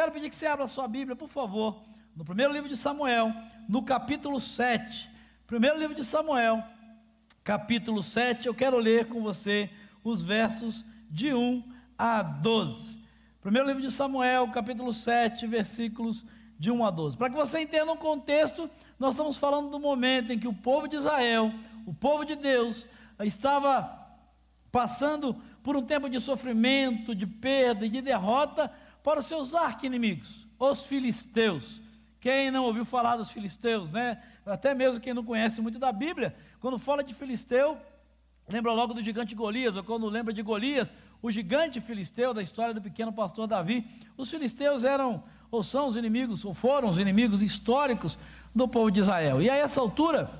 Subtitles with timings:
[0.00, 1.82] Quero pedir que você abra a sua Bíblia, por favor,
[2.16, 3.34] no primeiro livro de Samuel,
[3.68, 5.10] no capítulo 7.
[5.46, 6.64] Primeiro livro de Samuel,
[7.44, 8.46] capítulo 7.
[8.46, 9.68] Eu quero ler com você
[10.02, 11.62] os versos de 1
[11.98, 12.96] a 12.
[13.42, 16.24] Primeiro livro de Samuel, capítulo 7, versículos
[16.58, 17.18] de 1 a 12.
[17.18, 20.88] Para que você entenda um contexto, nós estamos falando do momento em que o povo
[20.88, 21.52] de Israel,
[21.84, 22.88] o povo de Deus,
[23.22, 24.00] estava
[24.72, 28.72] passando por um tempo de sofrimento, de perda e de derrota
[29.02, 31.80] para os seus arqui-inimigos, os filisteus.
[32.20, 34.22] Quem não ouviu falar dos filisteus, né?
[34.44, 37.78] Até mesmo quem não conhece muito da Bíblia, quando fala de filisteu,
[38.48, 40.92] lembra logo do gigante Golias, ou quando lembra de Golias,
[41.22, 43.86] o gigante filisteu da história do pequeno pastor Davi.
[44.16, 48.18] Os filisteus eram, ou são os inimigos, ou foram os inimigos históricos
[48.54, 49.40] do povo de Israel.
[49.40, 50.30] E a essa altura,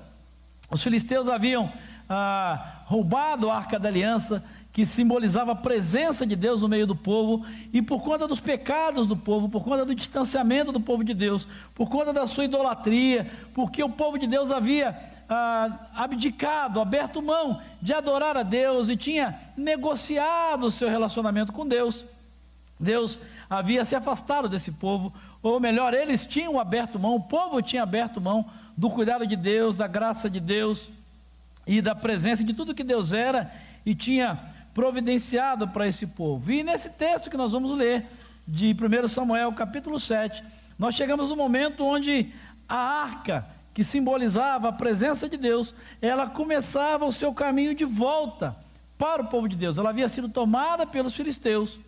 [0.70, 1.72] os filisteus haviam
[2.08, 6.94] ah, roubado a arca da aliança, que simbolizava a presença de Deus no meio do
[6.94, 11.12] povo, e por conta dos pecados do povo, por conta do distanciamento do povo de
[11.12, 14.96] Deus, por conta da sua idolatria, porque o povo de Deus havia
[15.28, 21.66] ah, abdicado, aberto mão de adorar a Deus e tinha negociado o seu relacionamento com
[21.66, 22.04] Deus.
[22.78, 27.82] Deus havia se afastado desse povo, ou melhor, eles tinham aberto mão, o povo tinha
[27.82, 30.90] aberto mão do cuidado de Deus, da graça de Deus
[31.66, 33.50] e da presença de tudo que Deus era
[33.84, 34.34] e tinha
[34.74, 36.50] providenciado para esse povo.
[36.50, 38.06] E nesse texto que nós vamos ler,
[38.46, 40.42] de 1 Samuel capítulo 7,
[40.78, 42.32] nós chegamos no momento onde
[42.68, 48.56] a arca, que simbolizava a presença de Deus, ela começava o seu caminho de volta
[48.98, 49.78] para o povo de Deus.
[49.78, 51.78] Ela havia sido tomada pelos filisteus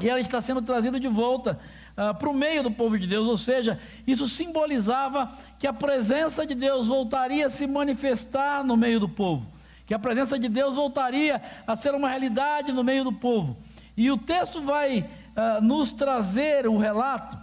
[0.00, 1.58] e ela está sendo trazida de volta
[1.92, 6.44] uh, para o meio do povo de Deus, ou seja, isso simbolizava que a presença
[6.44, 9.53] de Deus voltaria a se manifestar no meio do povo
[9.86, 13.56] que a presença de Deus voltaria a ser uma realidade no meio do povo.
[13.96, 17.36] E o texto vai uh, nos trazer o relato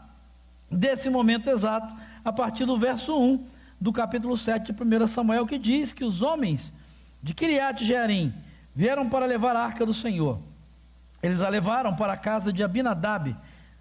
[0.70, 3.46] desse momento exato, a partir do verso 1
[3.80, 6.72] do capítulo 7 de 1 Samuel, que diz que os homens
[7.22, 8.34] de Kiriat Jearim
[8.76, 10.40] vieram para levar a arca do Senhor.
[11.22, 13.36] Eles a levaram para a casa de Abinadab,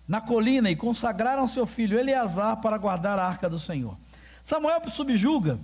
[0.09, 3.97] na colina, e consagraram seu filho Eleazar para guardar a arca do Senhor.
[4.45, 5.59] Samuel subjuga,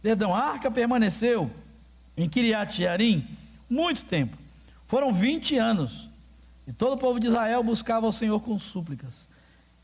[0.00, 1.50] perdão, a arca permaneceu
[2.16, 3.26] em Kiriat Jearim
[3.68, 4.36] muito tempo.
[4.86, 6.08] Foram 20 anos.
[6.66, 9.26] E todo o povo de Israel buscava o Senhor com súplicas.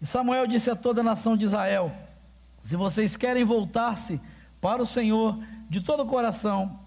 [0.01, 1.93] E Samuel disse a toda a nação de Israel:
[2.63, 4.21] Se vocês querem voltar-se
[4.61, 6.79] para o Senhor de todo o coração,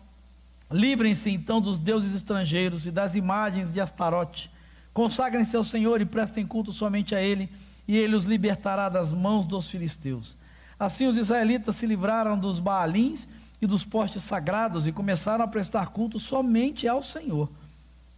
[0.72, 4.50] livrem-se então dos deuses estrangeiros e das imagens de Astarote.
[4.94, 7.50] Consagrem-se ao Senhor e prestem culto somente a Ele,
[7.88, 10.36] e Ele os libertará das mãos dos filisteus.
[10.80, 13.28] Assim os israelitas se livraram dos Baalins
[13.64, 17.50] e dos postes sagrados e começaram a prestar culto somente ao Senhor.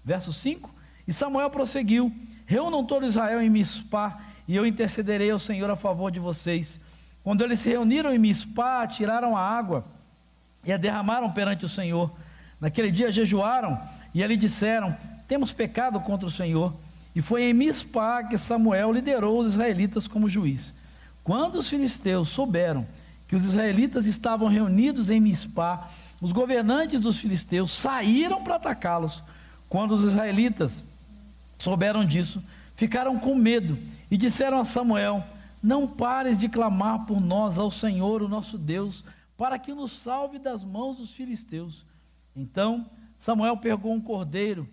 [0.04, 0.68] Verso 5:
[1.08, 2.12] E Samuel prosseguiu:
[2.48, 6.80] Reúnam todo Israel em Mispá, e eu intercederei ao Senhor a favor de vocês.
[7.24, 9.86] Quando eles se reuniram em Mispá, tiraram a água
[10.64, 12.12] e a derramaram perante o Senhor.
[12.60, 13.80] Naquele dia jejuaram
[14.16, 14.98] e ali disseram:
[15.28, 16.74] Temos pecado contra o Senhor.
[17.16, 20.74] E foi em Mispá que Samuel liderou os israelitas como juiz.
[21.24, 22.86] Quando os filisteus souberam
[23.28, 25.90] que os israelitas estavam reunidos em Mispá,
[26.22, 29.22] os governantes dos filisteus saíram para atacá-los.
[29.68, 30.86] Quando os israelitas
[31.60, 32.42] souberam disso,
[32.76, 33.78] ficaram com medo
[34.10, 35.24] e disseram a Samuel:
[35.62, 39.04] Não pares de clamar por nós ao Senhor, o nosso Deus,
[39.38, 41.86] para que nos salve das mãos dos filisteus.
[42.36, 42.86] Então
[43.20, 44.68] Samuel pegou um cordeiro,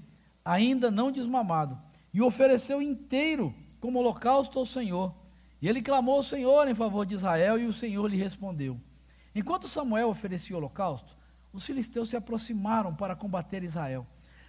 [0.44, 1.78] ainda não desmamado,
[2.12, 5.14] e ofereceu inteiro como holocausto ao Senhor.
[5.62, 8.81] E ele clamou ao Senhor em favor de Israel e o Senhor lhe respondeu.
[9.33, 11.17] Enquanto Samuel oferecia o holocausto,
[11.53, 14.05] os filisteus se aproximaram para combater Israel.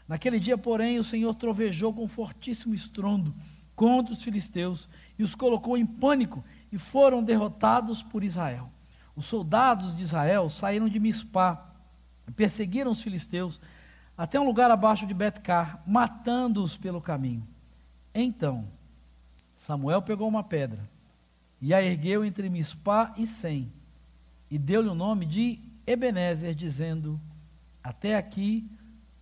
[0.07, 3.33] Naquele dia, porém, o Senhor trovejou com fortíssimo estrondo
[3.75, 8.71] contra os filisteus e os colocou em pânico e foram derrotados por Israel.
[9.15, 11.75] Os soldados de Israel saíram de Mispá
[12.27, 13.61] e perseguiram os filisteus
[14.17, 17.47] até um lugar abaixo de Betcar, matando-os pelo caminho.
[18.15, 18.67] Então,
[19.55, 20.92] Samuel pegou uma pedra
[21.65, 23.71] e a ergueu entre Mispá e Sem,
[24.51, 25.57] e deu-lhe o nome de
[25.87, 27.17] Ebenezer, dizendo:
[27.81, 28.69] Até aqui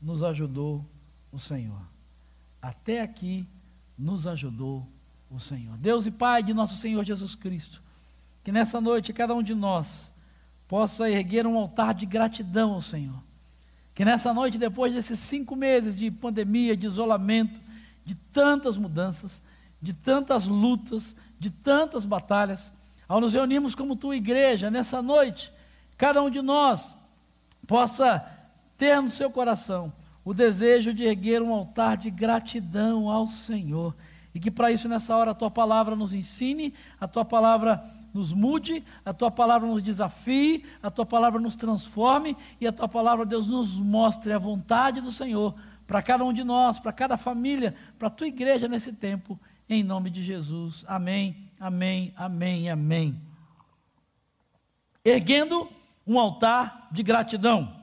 [0.02, 0.84] nos ajudou
[1.32, 1.80] o Senhor.
[2.60, 3.44] Até aqui
[3.96, 4.88] nos ajudou
[5.30, 5.78] o Senhor.
[5.78, 7.80] Deus e Pai de nosso Senhor Jesus Cristo,
[8.44, 10.12] que nessa noite cada um de nós
[10.68, 13.22] possa erguer um altar de gratidão ao Senhor.
[13.94, 17.62] Que nessa noite, depois desses cinco meses de pandemia, de isolamento,
[18.04, 19.40] de tantas mudanças,
[19.80, 22.72] de tantas lutas, de tantas batalhas,
[23.10, 25.52] ao nos reunirmos como tua igreja nessa noite,
[25.98, 26.96] cada um de nós
[27.66, 28.20] possa
[28.78, 29.92] ter no seu coração
[30.24, 33.96] o desejo de erguer um altar de gratidão ao Senhor.
[34.36, 37.84] E que para isso, nessa hora, a tua palavra nos ensine, a tua palavra
[38.14, 42.88] nos mude, a tua palavra nos desafie, a tua palavra nos transforme e a tua
[42.88, 45.56] palavra, Deus, nos mostre a vontade do Senhor
[45.88, 49.40] para cada um de nós, para cada família, para a tua igreja nesse tempo,
[49.72, 50.84] em nome de Jesus.
[50.86, 53.22] Amém, amém, amém, amém.
[55.04, 55.72] Erguendo
[56.06, 57.74] um altar de gratidão.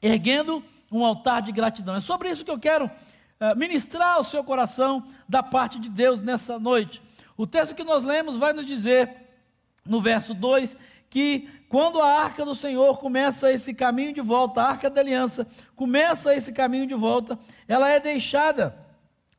[0.00, 1.96] Erguendo um altar de gratidão.
[1.96, 6.22] É sobre isso que eu quero uh, ministrar ao seu coração da parte de Deus
[6.22, 7.02] nessa noite.
[7.36, 9.12] O texto que nós lemos vai nos dizer
[9.84, 10.76] no verso 2,
[11.10, 15.44] que quando a arca do Senhor começa esse caminho de volta, a arca da aliança
[15.74, 17.36] começa esse caminho de volta,
[17.66, 18.85] ela é deixada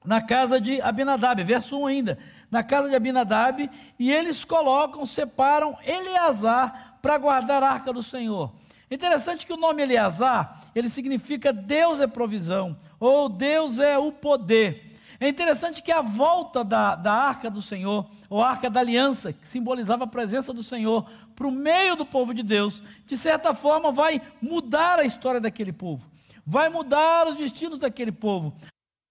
[0.08, 2.18] na casa de Abinadab, verso 1 ainda,
[2.50, 3.70] na casa de Abinadab,
[4.00, 8.54] e eles colocam, separam Eleazar para guardar a arca do Senhor.
[8.90, 14.96] Interessante que o nome Eleazar, ele significa Deus é provisão, ou Deus é o poder.
[15.20, 19.48] É interessante que a volta da, da arca do Senhor, ou arca da aliança, que
[19.48, 21.06] simbolizava a presença do Senhor,
[21.36, 25.74] para o meio do povo de Deus, de certa forma vai mudar a história daquele
[25.74, 26.06] povo,
[26.46, 28.56] vai mudar os destinos daquele povo.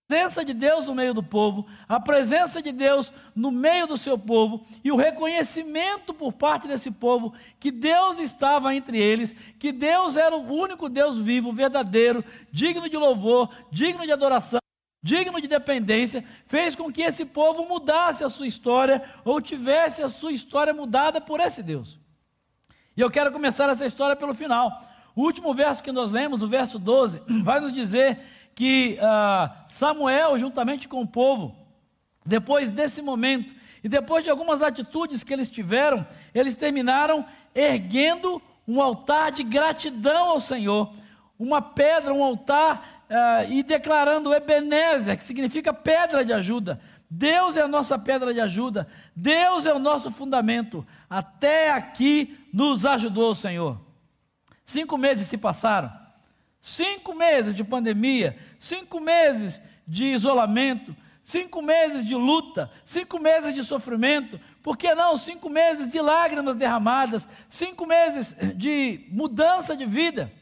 [0.08, 4.16] Presença de Deus no meio do povo, a presença de Deus no meio do seu
[4.16, 10.16] povo e o reconhecimento por parte desse povo que Deus estava entre eles, que Deus
[10.16, 14.60] era o único Deus vivo, verdadeiro, digno de louvor, digno de adoração
[15.02, 20.08] digno de dependência, fez com que esse povo mudasse a sua história ou tivesse a
[20.08, 22.00] sua história mudada por esse Deus.
[22.96, 24.82] E eu quero começar essa história pelo final.
[25.14, 28.18] O último verso que nós lemos, o verso 12, vai nos dizer
[28.56, 31.54] que uh, Samuel, juntamente com o povo,
[32.24, 33.54] depois desse momento
[33.84, 36.04] e depois de algumas atitudes que eles tiveram,
[36.34, 40.90] eles terminaram erguendo um altar de gratidão ao Senhor,
[41.38, 46.80] uma pedra, um altar uh, e declarando Ebenezer, que significa pedra de ajuda.
[47.10, 50.84] Deus é a nossa pedra de ajuda, Deus é o nosso fundamento.
[51.10, 53.78] Até aqui nos ajudou o Senhor.
[54.64, 55.92] Cinco meses se passaram,
[56.66, 63.62] cinco meses de pandemia, cinco meses de isolamento, cinco meses de luta, cinco meses de
[63.62, 70.32] sofrimento, por que não cinco meses de lágrimas derramadas, cinco meses de mudança de vida?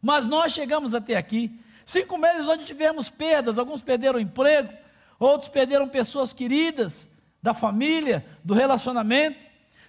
[0.00, 4.72] Mas nós chegamos até aqui, Cinco meses onde tivemos perdas, alguns perderam emprego,
[5.20, 7.08] outros perderam pessoas queridas
[7.40, 9.38] da família, do relacionamento.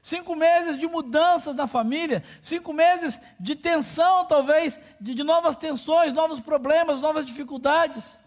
[0.02, 6.14] Cinco meses de mudanças na família, cinco meses de tensão, talvez, de, de novas tensões,
[6.14, 8.20] novos problemas, novas dificuldades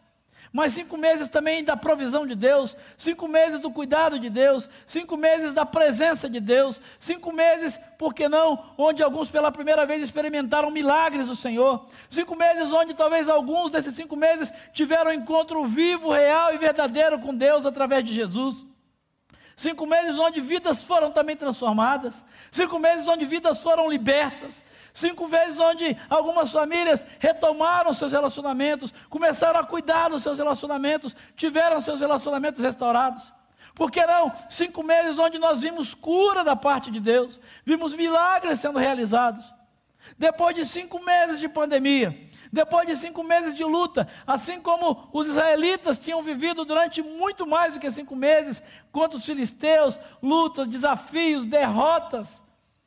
[0.53, 5.17] mas cinco meses também da provisão de Deus, cinco meses do cuidado de Deus, cinco
[5.17, 10.03] meses da presença de Deus, cinco meses, por que não, onde alguns pela primeira vez
[10.03, 15.65] experimentaram milagres do Senhor, cinco meses onde talvez alguns desses cinco meses tiveram um encontro
[15.65, 18.67] vivo, real e verdadeiro com Deus através de Jesus.
[19.61, 24.63] Cinco meses onde vidas foram também transformadas, cinco meses onde vidas foram libertas,
[24.95, 31.79] Cinco vezes onde algumas famílias retomaram seus relacionamentos, começaram a cuidar dos seus relacionamentos, tiveram
[31.79, 33.31] seus relacionamentos restaurados.
[33.75, 34.33] Por que não?
[34.49, 39.45] Cinco meses onde nós vimos cura da parte de Deus, vimos milagres sendo realizados.
[40.17, 45.29] Depois de cinco meses de pandemia, depois de cinco meses de luta, assim como os
[45.29, 51.47] israelitas tinham vivido durante muito mais do que cinco meses, contra os filisteus, lutas, desafios,
[51.47, 52.43] derrotas,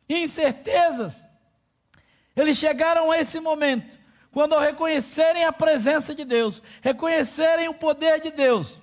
[0.10, 1.24] incertezas.
[2.36, 3.98] Eles chegaram a esse momento,
[4.32, 8.82] quando ao reconhecerem a presença de Deus, reconhecerem o poder de Deus,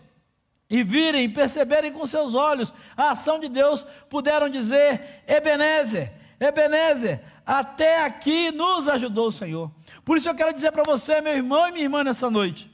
[0.71, 8.04] e virem, perceberem com seus olhos a ação de Deus, puderam dizer: Ebenezer, Ebenezer, até
[8.04, 9.73] aqui nos ajudou o Senhor.
[10.04, 12.71] Por isso eu quero dizer para você, meu irmão e minha irmã, nessa noite,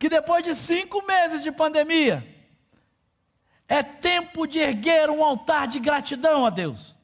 [0.00, 2.26] que depois de cinco meses de pandemia,
[3.68, 6.96] é tempo de erguer um altar de gratidão a Deus.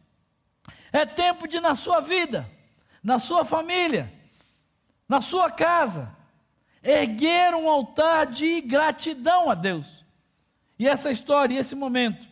[0.93, 2.51] É tempo de, na sua vida,
[3.01, 4.13] na sua família,
[5.09, 6.11] na sua casa,
[6.83, 10.05] erguer um altar de gratidão a Deus.
[10.77, 12.27] E essa história, esse momento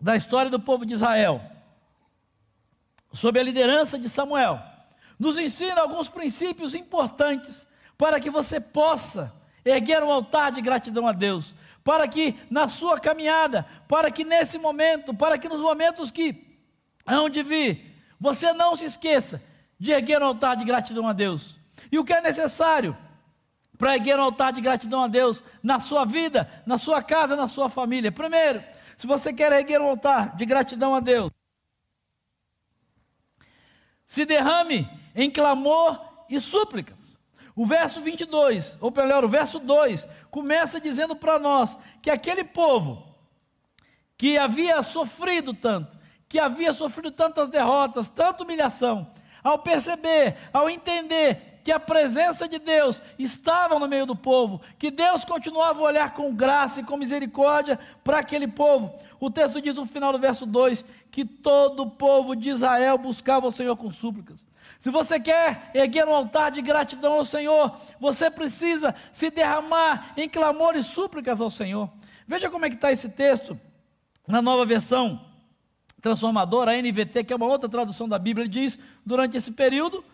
[0.00, 1.40] da história do povo de Israel,
[3.12, 4.60] sob a liderança de Samuel,
[5.18, 9.34] nos ensina alguns princípios importantes para que você possa
[9.64, 14.58] erguer um altar de gratidão a Deus, para que na sua caminhada, para que nesse
[14.58, 16.58] momento, para que nos momentos que
[17.06, 19.42] hão de vir, você não se esqueça
[19.78, 21.58] de erguer um altar de gratidão a Deus.
[21.90, 22.96] E o que é necessário
[23.76, 27.48] para erguer um altar de gratidão a Deus na sua vida, na sua casa, na
[27.48, 28.10] sua família?
[28.12, 28.62] Primeiro,
[28.96, 31.30] se você quer erguer um altar de gratidão a Deus,
[34.08, 37.18] se derrame em clamor e súplicas.
[37.54, 43.04] O verso 22, ou melhor, o verso 2, começa dizendo para nós que aquele povo
[44.16, 45.98] que havia sofrido tanto,
[46.28, 49.12] que havia sofrido tantas derrotas, tanta humilhação,
[49.42, 54.90] ao perceber, ao entender que a presença de Deus estava no meio do povo, que
[54.90, 58.94] Deus continuava a olhar com graça e com misericórdia para aquele povo.
[59.20, 60.84] O texto diz no final do verso 2
[61.18, 64.46] que todo o povo de Israel buscava o Senhor com súplicas.
[64.78, 70.28] Se você quer erguer um altar de gratidão ao Senhor, você precisa se derramar em
[70.28, 71.90] clamor e súplicas ao Senhor.
[72.24, 73.58] Veja como é que está esse texto
[74.28, 75.20] na nova versão
[76.00, 80.04] transformadora, a NVT, que é uma outra tradução da Bíblia, ele diz: durante esse período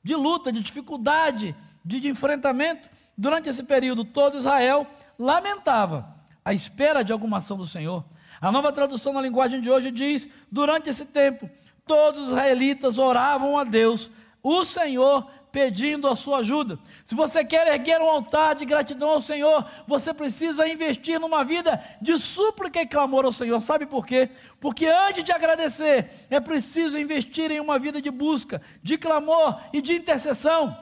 [0.00, 2.88] de luta, de dificuldade, de, de enfrentamento,
[3.18, 4.86] durante esse período todo Israel
[5.18, 6.14] lamentava
[6.44, 8.04] a espera de alguma ação do Senhor.
[8.42, 11.48] A nova tradução na linguagem de hoje diz: durante esse tempo,
[11.86, 14.10] todos os israelitas oravam a Deus,
[14.42, 16.76] o Senhor pedindo a sua ajuda.
[17.04, 21.80] Se você quer erguer um altar de gratidão ao Senhor, você precisa investir numa vida
[22.00, 23.60] de súplica e clamor ao Senhor.
[23.60, 24.30] Sabe por quê?
[24.58, 29.80] Porque antes de agradecer, é preciso investir em uma vida de busca, de clamor e
[29.80, 30.76] de intercessão.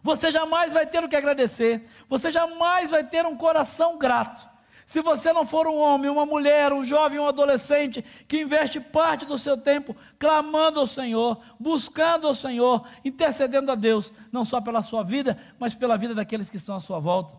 [0.00, 4.57] Você jamais vai ter o que agradecer, você jamais vai ter um coração grato
[4.88, 9.26] se você não for um homem, uma mulher, um jovem, um adolescente que investe parte
[9.26, 14.80] do seu tempo clamando ao Senhor, buscando ao Senhor, intercedendo a Deus, não só pela
[14.80, 17.36] sua vida, mas pela vida daqueles que estão à sua volta.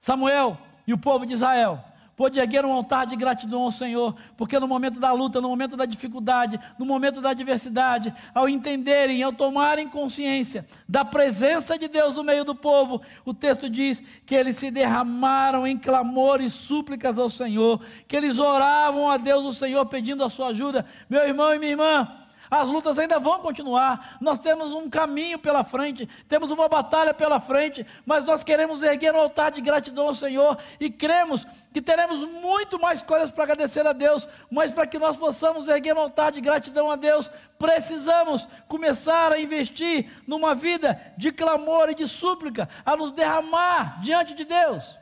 [0.00, 0.56] Samuel
[0.86, 1.84] e o povo de Israel
[2.18, 5.76] pôde erguer um altar de gratidão ao Senhor, porque no momento da luta, no momento
[5.76, 12.16] da dificuldade, no momento da adversidade, ao entenderem, ao tomarem consciência da presença de Deus
[12.16, 17.20] no meio do povo, o texto diz que eles se derramaram em clamor e súplicas
[17.20, 20.84] ao Senhor, que eles oravam a Deus, o Senhor, pedindo a sua ajuda.
[21.08, 22.08] Meu irmão e minha irmã,
[22.50, 24.16] as lutas ainda vão continuar.
[24.20, 29.14] Nós temos um caminho pela frente, temos uma batalha pela frente, mas nós queremos erguer
[29.14, 33.86] um altar de gratidão ao Senhor e cremos que teremos muito mais coisas para agradecer
[33.86, 38.48] a Deus, mas para que nós possamos erguer um altar de gratidão a Deus, precisamos
[38.66, 44.44] começar a investir numa vida de clamor e de súplica, a nos derramar diante de
[44.44, 44.96] Deus.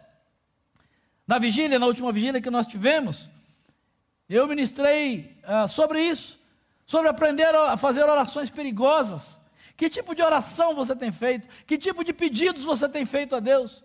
[1.27, 3.29] Na vigília, na última vigília que nós tivemos,
[4.29, 6.39] eu ministrei uh, sobre isso
[6.87, 9.39] sobre aprender a fazer orações perigosas.
[9.77, 11.47] Que tipo de oração você tem feito?
[11.67, 13.85] Que tipo de pedidos você tem feito a Deus?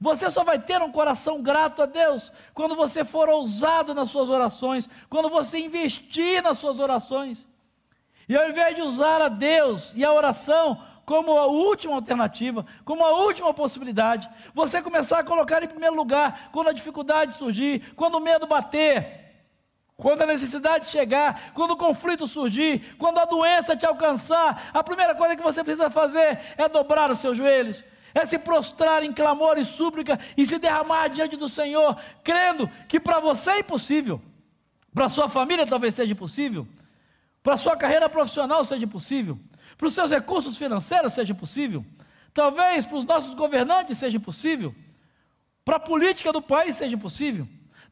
[0.00, 4.30] Você só vai ter um coração grato a Deus quando você for ousado nas suas
[4.30, 7.46] orações, quando você investir nas suas orações.
[8.28, 13.04] E ao invés de usar a Deus e a oração como a última alternativa, como
[13.04, 18.16] a última possibilidade, você começar a colocar em primeiro lugar quando a dificuldade surgir, quando
[18.16, 19.27] o medo bater,
[19.98, 25.12] quando a necessidade chegar, quando o conflito surgir, quando a doença te alcançar, a primeira
[25.12, 29.58] coisa que você precisa fazer é dobrar os seus joelhos, é se prostrar em clamor
[29.58, 34.22] e súplica e se derramar diante do Senhor, crendo que para você é impossível,
[34.94, 36.64] para sua família talvez seja impossível,
[37.42, 39.36] para sua carreira profissional seja impossível,
[39.76, 41.84] para os seus recursos financeiros seja impossível,
[42.32, 44.72] talvez para os nossos governantes seja impossível,
[45.64, 47.48] para a política do país seja impossível.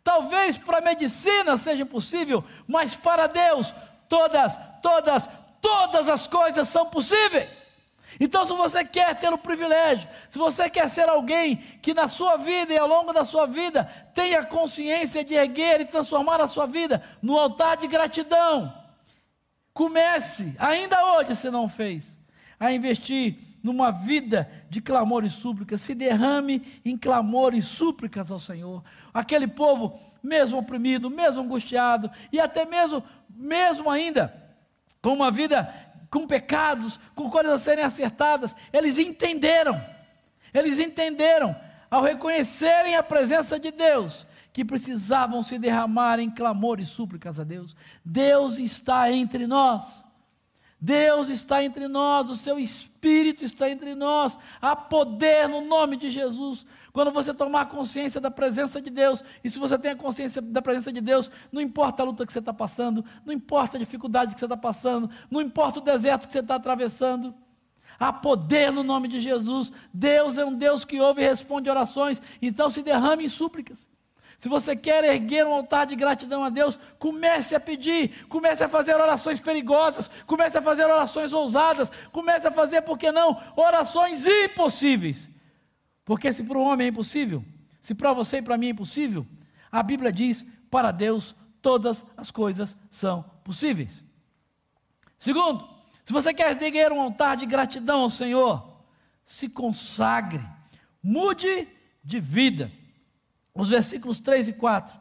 [0.07, 3.75] Talvez para a medicina seja impossível, mas para Deus
[4.09, 5.29] todas, todas,
[5.61, 7.51] todas as coisas são possíveis.
[8.21, 12.37] Então, se você quer ter o privilégio, se você quer ser alguém que na sua
[12.37, 13.83] vida e ao longo da sua vida
[14.15, 18.73] tenha consciência de erguer e transformar a sua vida no altar de gratidão,
[19.75, 22.17] comece, ainda hoje se não fez,
[22.61, 28.39] a investir numa vida de clamor e súplicas, se derrame em clamor e súplicas ao
[28.39, 28.85] Senhor.
[29.17, 34.31] Aquele povo, mesmo oprimido, mesmo angustiado, e até mesmo, mesmo ainda,
[35.01, 35.73] com uma vida
[36.11, 39.83] com pecados, com coisas a serem acertadas, eles entenderam,
[40.53, 41.57] eles entenderam,
[41.91, 47.45] ao reconhecerem a presença de Deus, que precisavam se derramar em clamor e súplicas a
[47.45, 47.75] Deus.
[48.05, 50.05] Deus está entre nós.
[50.81, 56.11] Deus está entre nós, o seu Espírito está entre nós, há poder no nome de
[56.11, 56.67] Jesus.
[56.93, 60.61] Quando você tomar consciência da presença de Deus, e se você tem a consciência da
[60.61, 64.35] presença de Deus, não importa a luta que você está passando, não importa a dificuldade
[64.35, 67.35] que você está passando, não importa o deserto que você está atravessando,
[67.99, 69.73] há poder no nome de Jesus.
[69.93, 73.89] Deus é um Deus que ouve e responde orações, então se derrame em súplicas.
[74.39, 78.69] Se você quer erguer um altar de gratidão a Deus, comece a pedir, comece a
[78.69, 84.27] fazer orações perigosas, comece a fazer orações ousadas, comece a fazer, por que não, orações
[84.27, 85.31] impossíveis.
[86.05, 87.45] Porque se para o homem é impossível,
[87.81, 89.27] se para você e para mim é impossível,
[89.73, 94.05] a Bíblia diz: para Deus todas as coisas são possíveis.
[95.17, 95.69] Segundo,
[96.05, 98.85] se você quer erguer um altar de gratidão ao Senhor,
[99.25, 100.47] se consagre,
[101.03, 101.67] mude
[102.05, 102.71] de vida.
[103.57, 104.97] Os versículos 3 e 4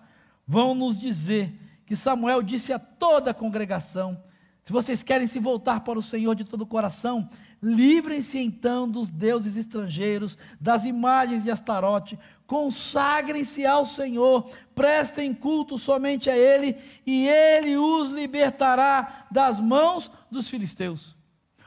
[0.48, 4.22] vão nos dizer que Samuel disse a toda a congregação:
[4.64, 7.30] se vocês querem se voltar para o Senhor de todo o coração,
[7.62, 16.30] livrem-se então dos deuses estrangeiros, das imagens de Astarote, consagrem-se ao Senhor, prestem culto somente
[16.30, 21.16] a Ele, e Ele os libertará das mãos dos filisteus.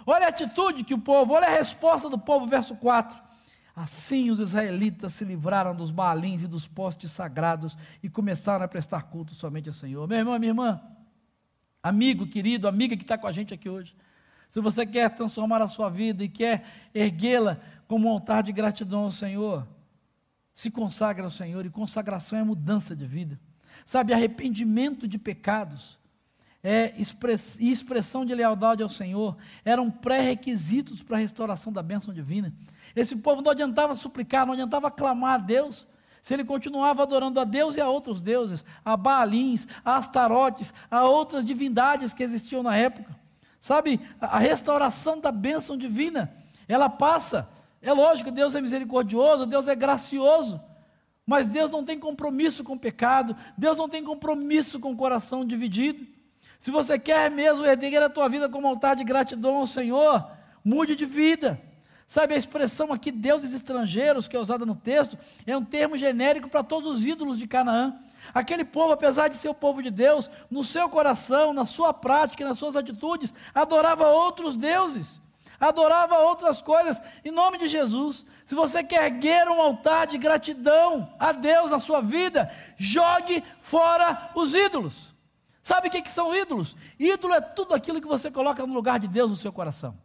[0.06, 3.27] Olha a atitude que o povo, olha a resposta do povo, verso 4.
[3.78, 9.02] Assim os israelitas se livraram dos balins e dos postes sagrados e começaram a prestar
[9.02, 10.08] culto somente ao Senhor.
[10.08, 10.80] Meu irmão, minha irmã,
[11.80, 13.94] amigo, querido, amiga que está com a gente aqui hoje,
[14.48, 19.04] se você quer transformar a sua vida e quer erguê-la como um altar de gratidão
[19.04, 19.64] ao Senhor,
[20.52, 23.38] se consagra ao Senhor, e consagração é mudança de vida.
[23.86, 25.96] Sabe, arrependimento de pecados
[26.62, 32.52] é, e expressão de lealdade ao Senhor eram pré-requisitos para a restauração da bênção divina.
[32.96, 35.86] Esse povo não adiantava suplicar, não adiantava clamar a Deus,
[36.22, 41.04] se ele continuava adorando a Deus e a outros deuses, a Baalins, a Astarotes, a
[41.04, 43.16] outras divindades que existiam na época.
[43.60, 46.32] Sabe, a restauração da bênção divina,
[46.66, 47.48] ela passa.
[47.80, 50.60] É lógico, Deus é misericordioso, Deus é gracioso,
[51.24, 55.44] mas Deus não tem compromisso com o pecado, Deus não tem compromisso com o coração
[55.44, 56.17] dividido.
[56.58, 60.28] Se você quer mesmo erguer a tua vida como altar de gratidão ao Senhor,
[60.64, 61.60] mude de vida.
[62.08, 66.48] Sabe a expressão aqui, deuses estrangeiros, que é usada no texto, é um termo genérico
[66.48, 67.98] para todos os ídolos de Canaã.
[68.32, 72.44] Aquele povo, apesar de ser o povo de Deus, no seu coração, na sua prática,
[72.46, 75.20] nas suas atitudes, adorava outros deuses,
[75.60, 78.24] adorava outras coisas, em nome de Jesus.
[78.46, 84.30] Se você quer erguer um altar de gratidão a Deus na sua vida, jogue fora
[84.34, 85.17] os ídolos.
[85.68, 86.74] Sabe o que, que são ídolos?
[86.98, 89.98] Ídolo é tudo aquilo que você coloca no lugar de Deus no seu coração.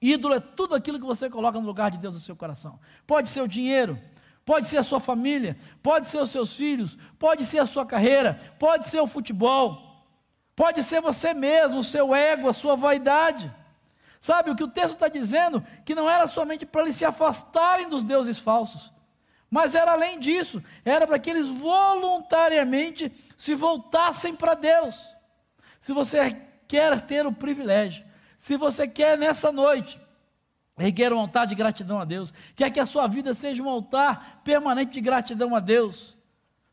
[0.00, 2.80] Ídolo é tudo aquilo que você coloca no lugar de Deus no seu coração.
[3.06, 4.00] Pode ser o dinheiro,
[4.46, 8.40] pode ser a sua família, pode ser os seus filhos, pode ser a sua carreira,
[8.58, 10.06] pode ser o futebol,
[10.56, 13.54] pode ser você mesmo, o seu ego, a sua vaidade.
[14.22, 15.62] Sabe o que o texto está dizendo?
[15.84, 18.90] Que não era somente para eles se afastarem dos deuses falsos,
[19.50, 24.94] mas era além disso, era para que eles voluntariamente se voltassem para Deus.
[25.80, 28.04] Se você quer ter o privilégio,
[28.38, 29.98] se você quer nessa noite
[30.78, 34.42] erguer um altar de gratidão a Deus, quer que a sua vida seja um altar
[34.44, 36.16] permanente de gratidão a Deus,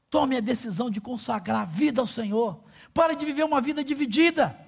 [0.10, 2.64] tome a decisão de consagrar a vida ao Senhor.
[2.94, 4.65] Pare de viver uma vida dividida.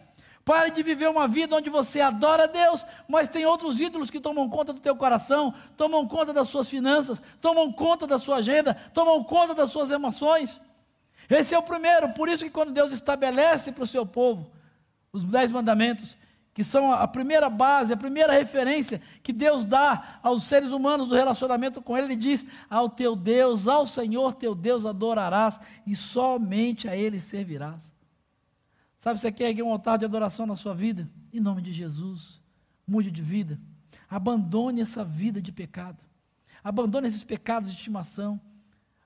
[0.48, 4.18] Pare de viver uma vida onde você adora a Deus, mas tem outros ídolos que
[4.18, 8.74] tomam conta do teu coração, tomam conta das suas finanças, tomam conta da sua agenda,
[8.94, 10.62] tomam conta das suas emoções.
[11.30, 14.50] Esse é o primeiro, por isso que quando Deus estabelece para o seu povo
[15.12, 16.16] os dez mandamentos,
[16.54, 21.16] que são a primeira base, a primeira referência que Deus dá aos seres humanos do
[21.16, 26.88] relacionamento com Ele, Ele diz: Ao teu Deus, ao Senhor teu Deus adorarás e somente
[26.88, 27.87] a Ele servirás.
[29.08, 31.10] Sabe, você quer erguer um altar de adoração na sua vida?
[31.32, 32.41] Em nome de Jesus,
[32.86, 33.58] mude de vida.
[34.10, 36.04] Abandone essa vida de pecado.
[36.62, 38.38] Abandone esses pecados de estimação.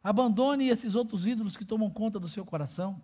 [0.04, 3.00] Abandone esses outros ídolos que tomam conta do seu coração.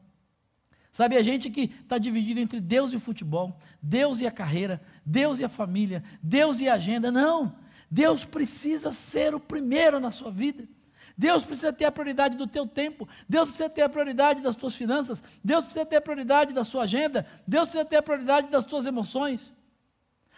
[0.91, 5.39] Sabe, a gente que está dividido entre Deus e futebol, Deus e a carreira, Deus
[5.39, 7.11] e a família, Deus e a agenda.
[7.11, 7.55] Não!
[7.91, 10.67] Deus precisa ser o primeiro na sua vida.
[11.17, 14.75] Deus precisa ter a prioridade do teu tempo, Deus precisa ter a prioridade das tuas
[14.75, 18.63] finanças, Deus precisa ter a prioridade da sua agenda, Deus precisa ter a prioridade das
[18.63, 19.51] tuas emoções.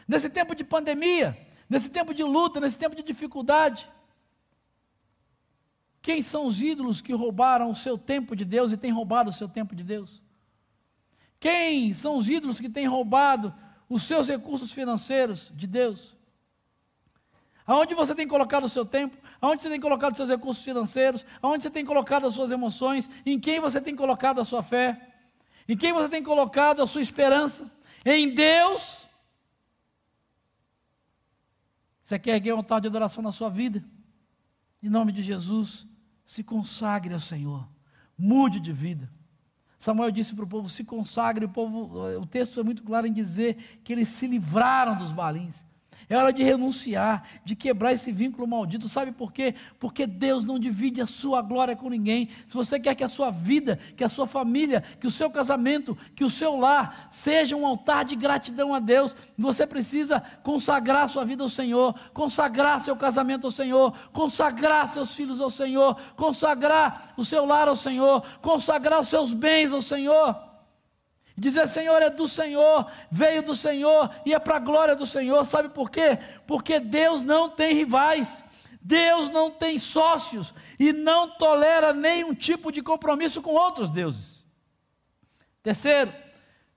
[0.07, 1.37] Nesse tempo de pandemia,
[1.69, 3.89] nesse tempo de luta, nesse tempo de dificuldade,
[6.01, 9.33] quem são os ídolos que roubaram o seu tempo de Deus e têm roubado o
[9.33, 10.23] seu tempo de Deus?
[11.41, 13.53] Quem são os ídolos que têm roubado
[13.89, 16.15] os seus recursos financeiros de Deus?
[17.69, 19.15] Aonde você tem colocado o seu tempo?
[19.39, 21.23] Aonde você tem colocado os seus recursos financeiros?
[21.39, 23.07] Aonde você tem colocado as suas emoções?
[23.23, 25.13] Em quem você tem colocado a sua fé?
[25.67, 27.69] Em quem você tem colocado a sua esperança?
[28.03, 29.07] Em Deus?
[32.03, 33.85] Você quer erguer um altar de adoração na sua vida?
[34.81, 35.85] Em nome de Jesus,
[36.25, 37.69] se consagre ao Senhor.
[38.17, 39.07] Mude de vida.
[39.77, 41.45] Samuel disse para o povo: se consagre.
[41.45, 45.68] O, povo, o texto é muito claro em dizer que eles se livraram dos balins.
[46.09, 48.89] É hora de renunciar, de quebrar esse vínculo maldito.
[48.89, 49.53] Sabe por quê?
[49.79, 52.29] Porque Deus não divide a sua glória com ninguém.
[52.47, 55.95] Se você quer que a sua vida, que a sua família, que o seu casamento,
[56.15, 61.23] que o seu lar seja um altar de gratidão a Deus, você precisa consagrar sua
[61.23, 67.23] vida ao Senhor, consagrar seu casamento ao Senhor, consagrar seus filhos ao Senhor, consagrar o
[67.23, 70.48] seu lar ao Senhor, consagrar os seus bens ao Senhor.
[71.39, 75.05] E dizer: Senhor, é do Senhor, veio do Senhor e é para a glória do
[75.05, 75.45] Senhor.
[75.45, 76.19] Sabe por quê?
[76.45, 78.43] Porque Deus não tem rivais.
[78.81, 84.43] Deus não tem sócios e não tolera nenhum tipo de compromisso com outros deuses.
[85.63, 86.13] Terceiro,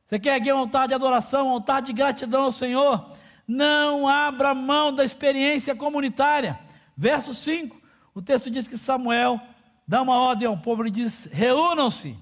[0.06, 3.16] você quer erguer um altar de adoração, um altar de gratidão ao Senhor?
[3.48, 6.56] Não abra mão da experiência comunitária.
[6.96, 7.80] Verso 5,
[8.14, 9.40] o texto diz que Samuel
[9.88, 12.16] dá uma ordem ao povo, ele diz: reúnam-se,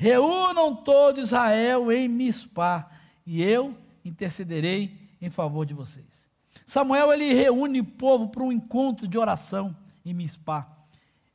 [0.00, 2.88] reúnam todo Israel em Mispá,
[3.26, 6.26] e eu intercederei em favor de vocês.
[6.66, 10.66] Samuel ele reúne o povo para um encontro de oração em Mispá.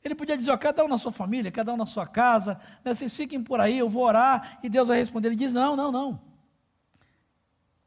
[0.03, 2.91] Ele podia dizer, ó, cada um na sua família, cada um na sua casa, né,
[2.91, 5.27] vocês fiquem por aí, eu vou orar e Deus vai responder.
[5.27, 6.19] Ele diz: não, não, não.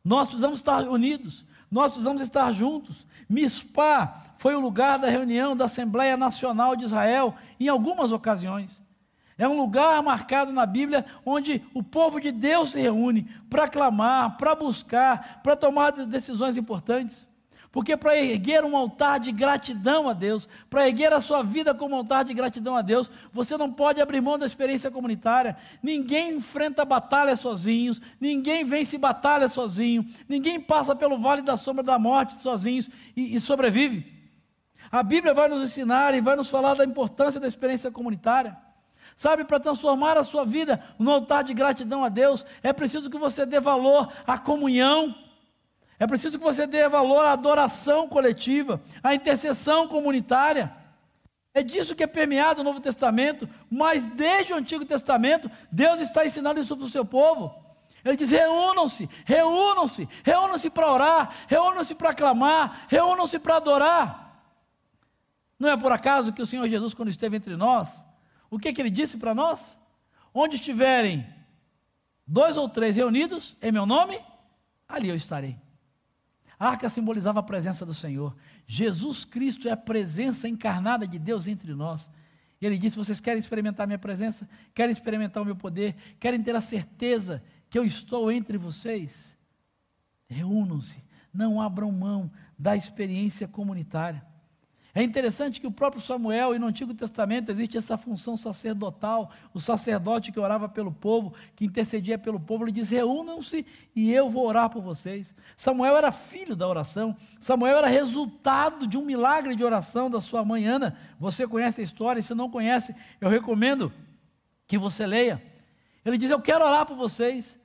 [0.05, 3.05] Nós precisamos estar unidos, nós precisamos estar juntos.
[3.29, 8.81] Mispá foi o lugar da reunião da Assembleia Nacional de Israel em algumas ocasiões.
[9.38, 14.37] É um lugar marcado na Bíblia onde o povo de Deus se reúne para clamar,
[14.37, 17.29] para buscar, para tomar decisões importantes.
[17.70, 21.94] Porque para erguer um altar de gratidão a Deus, para erguer a sua vida como
[21.94, 25.57] altar de gratidão a Deus, você não pode abrir mão da experiência comunitária.
[25.81, 31.98] Ninguém enfrenta batalha sozinhos, ninguém vence batalha sozinho, ninguém passa pelo vale da sombra da
[31.98, 34.12] morte sozinhos e, e sobrevive.
[34.90, 38.57] A Bíblia vai nos ensinar e vai nos falar da importância da experiência comunitária.
[39.18, 43.18] Sabe, para transformar a sua vida no altar de gratidão a Deus, é preciso que
[43.18, 45.14] você dê valor à comunhão
[45.98, 50.72] é preciso que você dê valor à adoração coletiva, à intercessão comunitária.
[51.52, 56.24] É disso que é permeado o Novo Testamento, mas desde o Antigo Testamento, Deus está
[56.24, 57.52] ensinando isso para o seu povo.
[58.04, 64.40] Ele diz: reúnam-se, reúnam-se, reúnam-se para orar, reúnam-se para clamar, reúnam-se para adorar.
[65.59, 67.88] Não é por acaso que o Senhor Jesus, quando esteve entre nós,
[68.50, 69.76] o que, que ele disse para nós?
[70.32, 71.26] Onde estiverem
[72.26, 74.20] dois ou três reunidos em meu nome,
[74.88, 75.56] ali eu estarei.
[76.58, 78.37] A arca simbolizava a presença do Senhor.
[78.66, 82.08] Jesus Cristo é a presença encarnada de Deus entre nós.
[82.61, 84.48] E ele disse: Vocês querem experimentar a minha presença?
[84.74, 85.94] Querem experimentar o meu poder?
[86.18, 89.37] Querem ter a certeza que eu estou entre vocês?
[90.28, 94.26] Reúnam-se, não abram mão da experiência comunitária.
[94.94, 99.61] É interessante que o próprio Samuel, e no Antigo Testamento, existe essa função sacerdotal, o
[99.61, 104.46] sacerdote que orava pelo povo, que intercedia pelo povo, ele diz: reúnam-se e eu vou
[104.46, 105.35] orar por vocês.
[105.57, 110.44] Samuel era filho da oração, Samuel era resultado de um milagre de oração da sua
[110.44, 110.96] mãe Ana.
[111.20, 113.92] Você conhece a história, se não conhece, eu recomendo
[114.66, 115.42] que você leia.
[116.05, 117.59] Ele diz: Eu quero orar por vocês.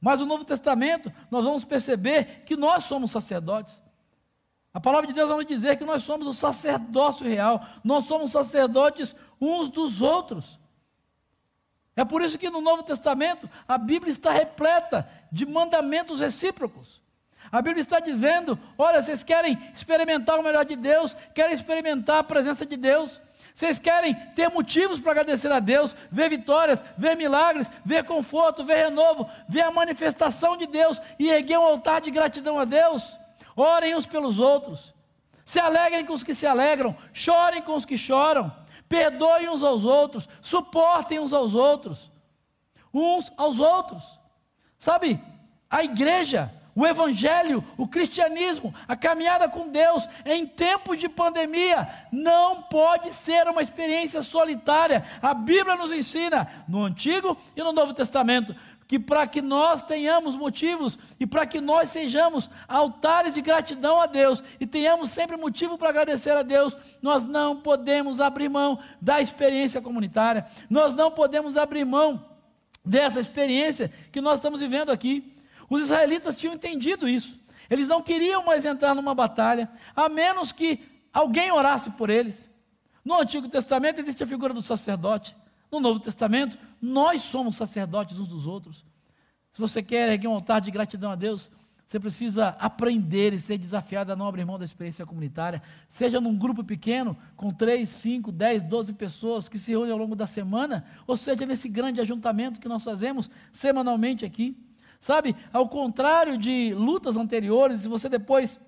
[0.00, 3.82] Mas no Novo Testamento, nós vamos perceber que nós somos sacerdotes.
[4.72, 8.30] A palavra de Deus vai nos dizer que nós somos o sacerdócio real, nós somos
[8.30, 10.58] sacerdotes uns dos outros.
[11.96, 17.02] É por isso que no Novo Testamento a Bíblia está repleta de mandamentos recíprocos.
[17.50, 22.24] A Bíblia está dizendo: olha, vocês querem experimentar o melhor de Deus, querem experimentar a
[22.24, 23.20] presença de Deus,
[23.54, 28.84] vocês querem ter motivos para agradecer a Deus, ver vitórias, ver milagres, ver conforto, ver
[28.84, 33.18] renovo, ver a manifestação de Deus e erguer um altar de gratidão a Deus.
[33.56, 34.94] Orem uns pelos outros.
[35.44, 38.54] Se alegrem com os que se alegram, chorem com os que choram,
[38.88, 42.10] perdoem uns aos outros, suportem uns aos outros,
[42.92, 44.02] uns aos outros.
[44.78, 45.20] Sabe,
[45.68, 52.62] a igreja, o evangelho, o cristianismo, a caminhada com Deus em tempos de pandemia não
[52.62, 55.04] pode ser uma experiência solitária.
[55.20, 58.54] A Bíblia nos ensina no Antigo e no Novo Testamento
[58.90, 64.06] que para que nós tenhamos motivos e para que nós sejamos altares de gratidão a
[64.06, 69.20] Deus e tenhamos sempre motivo para agradecer a Deus, nós não podemos abrir mão da
[69.20, 72.34] experiência comunitária, nós não podemos abrir mão
[72.84, 75.36] dessa experiência que nós estamos vivendo aqui.
[75.70, 77.38] Os israelitas tinham entendido isso,
[77.70, 80.80] eles não queriam mais entrar numa batalha, a menos que
[81.12, 82.50] alguém orasse por eles.
[83.04, 85.36] No Antigo Testamento existe a figura do sacerdote.
[85.70, 88.84] No Novo Testamento, nós somos sacerdotes uns dos outros.
[89.52, 91.50] Se você quer erguer um altar de gratidão a Deus,
[91.90, 95.60] você precisa aprender e ser desafiado a não abrir mão da experiência comunitária.
[95.88, 100.14] Seja num grupo pequeno, com 3, 5, 10, 12 pessoas que se reúnem ao longo
[100.14, 104.56] da semana, ou seja nesse grande ajuntamento que nós fazemos semanalmente aqui.
[105.00, 108.60] Sabe, ao contrário de lutas anteriores, se você depois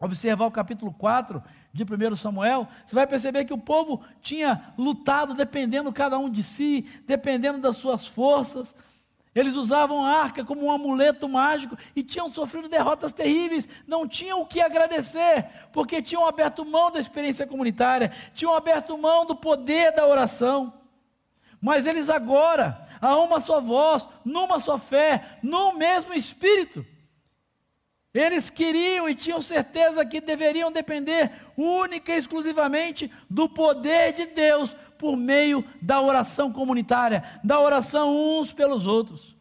[0.00, 5.34] observar o capítulo 4 de 1 Samuel, você vai perceber que o povo tinha lutado
[5.34, 8.74] dependendo cada um de si, dependendo das suas forças.
[9.34, 14.40] Eles usavam a arca como um amuleto mágico e tinham sofrido derrotas terríveis, não tinham
[14.40, 19.92] o que agradecer, porque tinham aberto mão da experiência comunitária, tinham aberto mão do poder
[19.92, 20.72] da oração.
[21.60, 26.86] Mas eles agora, a uma só voz, numa só fé, no mesmo espírito.
[28.16, 34.74] Eles queriam e tinham certeza que deveriam depender única e exclusivamente do poder de Deus
[34.96, 39.36] por meio da oração comunitária, da oração uns pelos outros.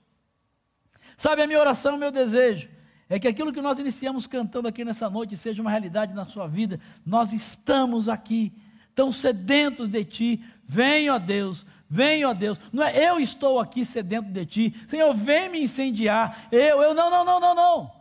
[1.17, 2.67] Sabe, a minha oração, meu desejo,
[3.07, 6.45] é que aquilo que nós iniciamos cantando aqui nessa noite seja uma realidade na sua
[6.45, 6.77] vida.
[7.05, 8.51] Nós estamos aqui,
[8.93, 10.43] tão sedentos de Ti.
[10.67, 12.59] Venha, ó Deus, venha, ó Deus.
[12.73, 14.75] Não é eu estou aqui sedento de Ti.
[14.85, 16.49] Senhor, vem me incendiar.
[16.51, 17.94] Eu, eu, não, não, não, não, não.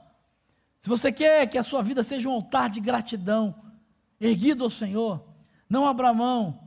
[0.85, 3.55] Se você quer que a sua vida seja um altar de gratidão,
[4.20, 5.25] erguido ao Senhor,
[5.66, 6.61] não abra mão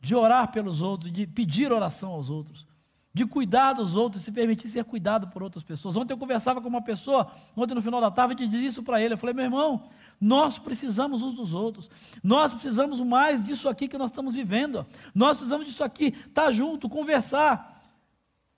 [0.00, 2.64] de orar pelos outros, de pedir oração aos outros
[3.14, 5.96] de cuidar dos outros, se permitir ser cuidado por outras pessoas.
[5.96, 9.00] Ontem eu conversava com uma pessoa, ontem no final da tarde, e disse isso para
[9.00, 9.14] ele.
[9.14, 9.84] Eu falei, meu irmão,
[10.20, 11.88] nós precisamos uns dos outros.
[12.24, 14.84] Nós precisamos mais disso aqui que nós estamos vivendo.
[15.14, 17.73] Nós precisamos disso aqui, estar tá junto, conversar.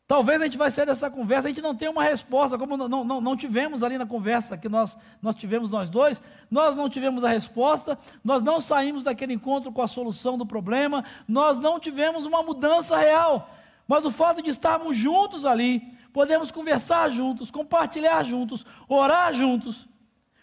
[0.06, 3.04] Talvez a gente vai sair dessa conversa, a gente não tenha uma resposta, como não,
[3.04, 7.24] não, não tivemos ali na conversa que nós, nós tivemos nós dois, nós não tivemos
[7.24, 12.24] a resposta, nós não saímos daquele encontro com a solução do problema, nós não tivemos
[12.24, 13.50] uma mudança real.
[13.88, 19.88] Mas o fato de estarmos juntos ali, podemos conversar juntos, compartilhar juntos, orar juntos,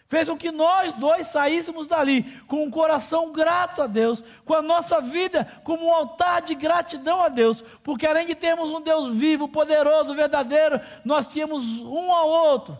[0.08, 4.62] fez com que nós dois saíssemos dali com um coração grato a Deus, com a
[4.62, 9.08] nossa vida como um altar de gratidão a Deus, porque além de termos um Deus
[9.08, 12.78] vivo, poderoso, verdadeiro, nós tínhamos um ao outro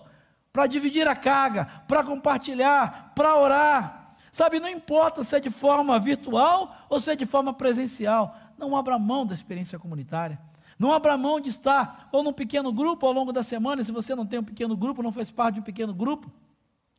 [0.52, 4.14] para dividir a carga, para compartilhar, para orar.
[4.30, 8.76] Sabe, não importa se é de forma virtual ou se é de forma presencial, não
[8.76, 10.38] abra mão da experiência comunitária.
[10.78, 14.14] Não abra mão de estar ou num pequeno grupo ao longo da semana, se você
[14.14, 16.30] não tem um pequeno grupo, não faz parte de um pequeno grupo,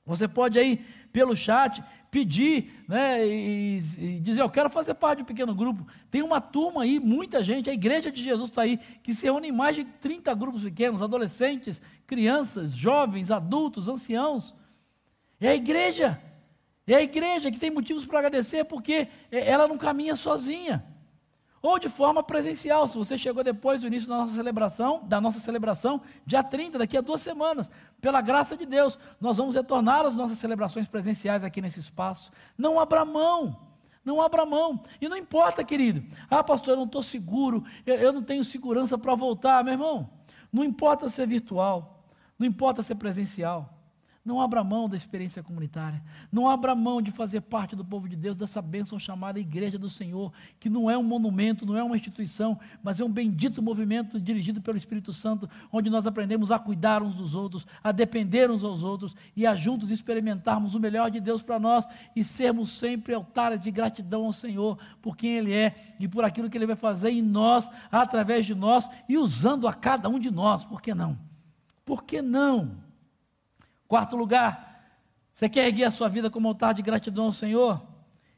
[0.06, 5.24] você pode aí, pelo chat, pedir né, e, e, dizer: Eu quero fazer parte de
[5.24, 5.86] um pequeno grupo.
[6.12, 9.50] Tem uma turma aí, muita gente, a Igreja de Jesus está aí, que se reúne
[9.50, 14.54] em mais de 30 grupos pequenos, adolescentes, crianças, jovens, adultos, anciãos.
[15.42, 16.22] É a igreja,
[16.88, 20.86] é a igreja que tem motivos para agradecer, porque ela não caminha sozinha
[21.66, 25.40] ou de forma presencial, se você chegou depois do início da nossa celebração, da nossa
[25.40, 30.16] celebração, dia 30, daqui a duas semanas, pela graça de Deus, nós vamos retornar às
[30.16, 32.32] nossas celebrações presenciais aqui nesse espaço.
[32.56, 33.60] Não abra mão,
[34.04, 34.84] não abra mão.
[35.02, 36.04] E não importa, querido.
[36.30, 40.10] Ah, pastor, eu não estou seguro, eu, eu não tenho segurança para voltar, meu irmão.
[40.54, 42.06] Não importa ser virtual,
[42.38, 43.75] não importa ser presencial.
[44.26, 46.02] Não abra mão da experiência comunitária.
[46.32, 49.88] Não abra mão de fazer parte do povo de Deus, dessa bênção chamada Igreja do
[49.88, 54.20] Senhor, que não é um monumento, não é uma instituição, mas é um bendito movimento
[54.20, 58.64] dirigido pelo Espírito Santo, onde nós aprendemos a cuidar uns dos outros, a depender uns
[58.64, 63.14] aos outros e a juntos experimentarmos o melhor de Deus para nós e sermos sempre
[63.14, 66.76] altares de gratidão ao Senhor por quem Ele é e por aquilo que Ele vai
[66.76, 70.66] fazer em nós, através de nós e usando a cada um de nós.
[70.66, 71.16] Por que não?
[71.86, 72.85] Por que não?
[73.88, 74.84] Quarto lugar,
[75.34, 77.86] você quer erguer a sua vida como altar de gratidão ao Senhor?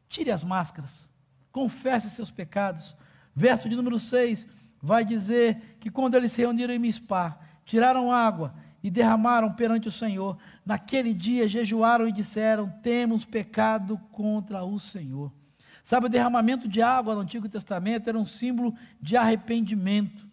[0.10, 1.08] Tire as máscaras,
[1.52, 2.96] confesse seus pecados.
[3.36, 4.48] Verso de número 6
[4.82, 9.92] vai dizer que quando eles se reuniram em Mispá, tiraram água e derramaram perante o
[9.92, 15.32] Senhor, naquele dia jejuaram e disseram: Temos pecado contra o Senhor.
[15.84, 20.28] Sabe, o derramamento de água no Antigo Testamento era um símbolo de arrependimento.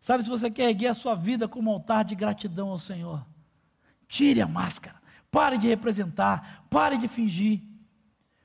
[0.00, 3.24] Sabe, se você quer erguer a sua vida como altar de gratidão ao Senhor,
[4.08, 4.96] Tire a máscara.
[5.30, 6.64] Pare de representar.
[6.70, 7.62] Pare de fingir.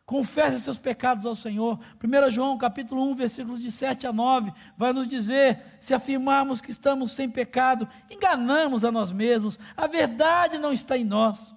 [0.06, 1.80] Confesse seus pecados ao Senhor.
[2.04, 6.72] 1 João capítulo 1, versículos de 7 a 9, vai nos dizer: se afirmarmos que
[6.72, 11.56] estamos sem pecado, enganamos a nós mesmos, a verdade não está em nós.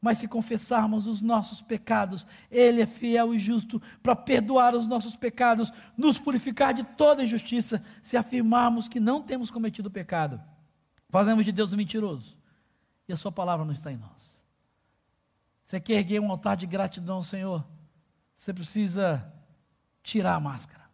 [0.00, 5.16] Mas se confessarmos os nossos pecados, Ele é fiel e justo para perdoar os nossos
[5.16, 7.82] pecados, nos purificar de toda injustiça.
[8.02, 10.42] Se afirmarmos que não temos cometido pecado,
[11.08, 12.36] fazemos de Deus um mentiroso
[13.08, 14.34] e a Sua palavra não está em nós.
[15.64, 17.64] Você quer erguer um altar de gratidão ao Senhor?
[18.36, 19.32] Você precisa
[20.02, 20.84] tirar a máscara.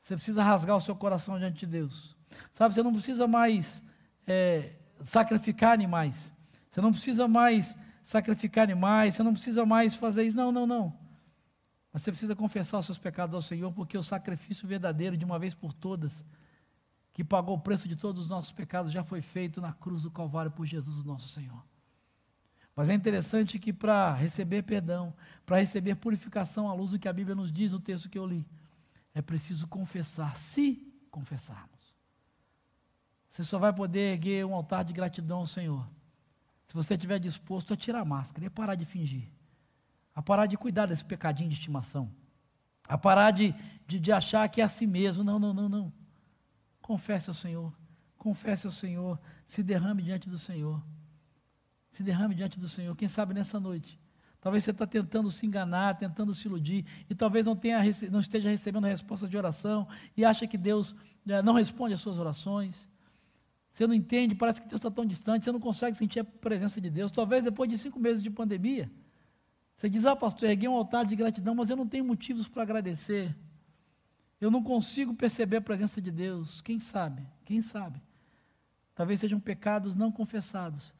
[0.00, 2.16] Você precisa rasgar o seu coração diante de Deus.
[2.54, 3.82] Sabe, você não precisa mais
[4.26, 4.72] é,
[5.02, 6.32] sacrificar animais.
[6.70, 9.14] Você não precisa mais sacrificar animais.
[9.14, 10.36] Você não precisa mais fazer isso.
[10.36, 10.98] Não, não, não.
[11.92, 15.38] Mas você precisa confessar os seus pecados ao Senhor, porque o sacrifício verdadeiro, de uma
[15.38, 16.24] vez por todas,
[17.12, 20.10] que pagou o preço de todos os nossos pecados, já foi feito na cruz do
[20.10, 21.62] Calvário por Jesus, o nosso Senhor.
[22.74, 25.12] Mas é interessante que para receber perdão,
[25.44, 28.26] para receber purificação à luz do que a Bíblia nos diz no texto que eu
[28.26, 28.46] li,
[29.14, 31.94] é preciso confessar, se confessarmos.
[33.30, 35.86] Você só vai poder erguer um altar de gratidão ao Senhor
[36.66, 39.24] se você estiver disposto a tirar a máscara e a parar de fingir,
[40.14, 42.10] a parar de cuidar desse pecadinho de estimação,
[42.88, 43.54] a parar de,
[43.86, 45.22] de, de achar que é assim mesmo.
[45.22, 45.92] Não, não, não, não.
[46.82, 47.72] Confesse ao Senhor.
[48.18, 50.80] confesse ao Senhor, se derrame diante do Senhor.
[51.90, 52.96] Se derrame diante do Senhor.
[52.96, 53.98] Quem sabe nessa noite.
[54.40, 58.48] Talvez você está tentando se enganar, tentando se iludir, e talvez não, tenha, não esteja
[58.48, 60.94] recebendo resposta de oração, e acha que Deus
[61.28, 62.88] é, não responde às suas orações.
[63.72, 66.80] Você não entende, parece que Deus está tão distante, você não consegue sentir a presença
[66.80, 67.10] de Deus.
[67.10, 68.90] Talvez depois de cinco meses de pandemia,
[69.76, 72.62] você diz, ah pastor, erguei um altar de gratidão, mas eu não tenho motivos para
[72.62, 73.34] agradecer.
[74.42, 76.60] Eu não consigo perceber a presença de Deus.
[76.62, 77.24] Quem sabe?
[77.44, 78.02] Quem sabe?
[78.92, 80.92] Talvez sejam pecados não confessados,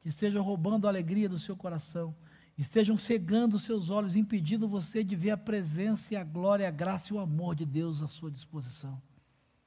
[0.00, 2.12] que estejam roubando a alegria do seu coração,
[2.58, 6.70] estejam cegando os seus olhos, impedindo você de ver a presença e a glória, a
[6.72, 9.00] graça e o amor de Deus à sua disposição.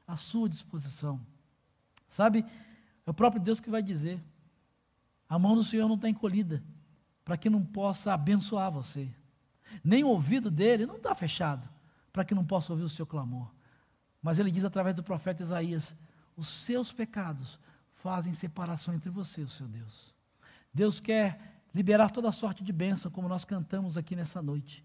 [0.06, 1.26] À sua disposição.
[2.10, 2.44] Sabe?
[3.06, 4.22] É o próprio Deus que vai dizer.
[5.30, 6.62] A mão do Senhor não está encolhida
[7.24, 9.10] para que não possa abençoar você.
[9.82, 11.77] Nem o ouvido dele não está fechado
[12.18, 13.48] para que não possa ouvir o seu clamor.
[14.24, 15.96] Mas ele diz através do profeta Isaías:
[16.36, 17.60] os seus pecados
[17.94, 20.16] fazem separação entre você e o seu Deus.
[20.74, 24.84] Deus quer liberar toda sorte de bênção, como nós cantamos aqui nessa noite,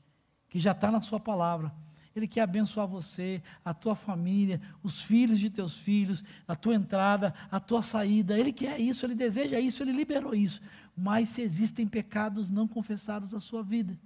[0.51, 1.73] que já está na Sua palavra.
[2.14, 7.33] Ele quer abençoar você, a tua família, os filhos de teus filhos, a tua entrada,
[7.51, 8.38] a tua saída.
[8.38, 10.61] Ele quer isso, ele deseja isso, ele liberou isso.
[10.95, 13.99] Mas se existem pecados não confessados na sua vida,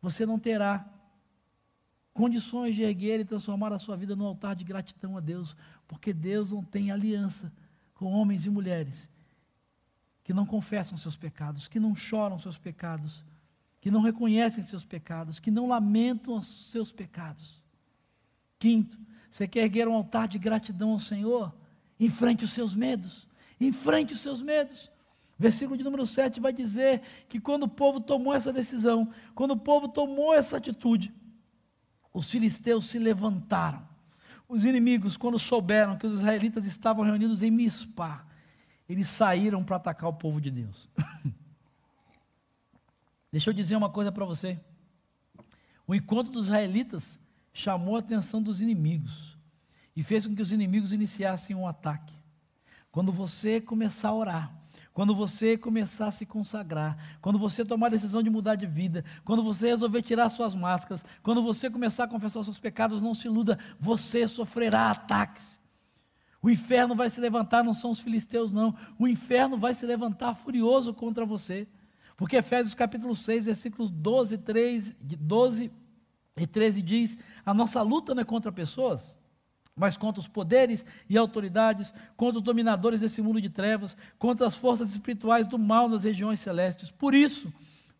[0.00, 0.95] você não terá
[2.16, 5.54] condições de erguer e transformar a sua vida no altar de gratidão a Deus,
[5.86, 7.52] porque Deus não tem aliança
[7.94, 9.08] com homens e mulheres
[10.24, 13.22] que não confessam seus pecados, que não choram seus pecados,
[13.80, 17.62] que não reconhecem seus pecados, que não lamentam os seus pecados.
[18.58, 18.98] Quinto,
[19.30, 21.54] você quer erguer um altar de gratidão ao Senhor?
[22.00, 23.28] Enfrente os seus medos,
[23.60, 24.90] enfrente os seus medos.
[25.38, 29.56] Versículo de número 7 vai dizer que quando o povo tomou essa decisão, quando o
[29.58, 31.14] povo tomou essa atitude,
[32.16, 33.86] os filisteus se levantaram.
[34.48, 38.24] Os inimigos, quando souberam que os israelitas estavam reunidos em Mispá,
[38.88, 40.88] eles saíram para atacar o povo de Deus.
[43.30, 44.58] Deixa eu dizer uma coisa para você.
[45.86, 47.18] O encontro dos israelitas
[47.52, 49.36] chamou a atenção dos inimigos
[49.94, 52.14] e fez com que os inimigos iniciassem um ataque.
[52.90, 54.55] Quando você começar a orar,
[54.96, 59.04] quando você começar a se consagrar, quando você tomar a decisão de mudar de vida,
[59.26, 63.26] quando você resolver tirar suas máscaras, quando você começar a confessar seus pecados, não se
[63.26, 65.60] iluda, você sofrerá ataques.
[66.40, 68.74] O inferno vai se levantar, não são os filisteus, não.
[68.98, 71.68] O inferno vai se levantar furioso contra você.
[72.16, 75.70] Porque Efésios capítulo 6, versículos 12, 3, 12
[76.38, 79.18] e 13 diz: a nossa luta não é contra pessoas,
[79.76, 84.56] mas contra os poderes e autoridades, contra os dominadores desse mundo de trevas, contra as
[84.56, 86.90] forças espirituais do mal nas regiões celestes.
[86.90, 87.52] Por isso,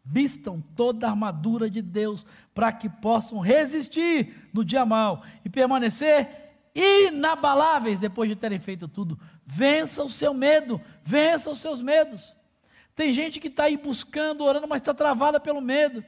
[0.02, 6.46] vistam toda a armadura de Deus, para que possam resistir no dia mal e permanecer
[6.74, 9.18] inabaláveis depois de terem feito tudo.
[9.44, 12.34] Vença o seu medo, vença os seus medos.
[12.94, 16.02] Tem gente que está aí buscando, orando, mas está travada pelo medo.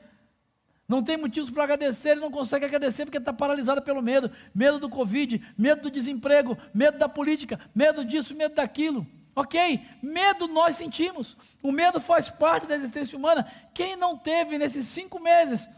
[0.88, 4.32] Não tem motivos para agradecer, ele não consegue agradecer porque está paralisado pelo medo.
[4.54, 9.06] Medo do Covid, medo do desemprego, medo da política, medo disso, medo daquilo.
[9.36, 9.82] Ok?
[10.02, 11.36] Medo nós sentimos.
[11.62, 13.52] O medo faz parte da existência humana.
[13.74, 15.68] Quem não teve nesses cinco meses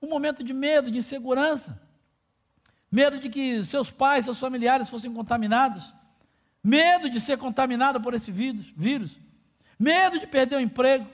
[0.00, 1.78] um momento de medo, de insegurança?
[2.90, 5.92] Medo de que seus pais, seus familiares fossem contaminados?
[6.62, 8.72] Medo de ser contaminado por esse vírus?
[8.76, 9.18] vírus?
[9.76, 11.06] Medo de perder o emprego?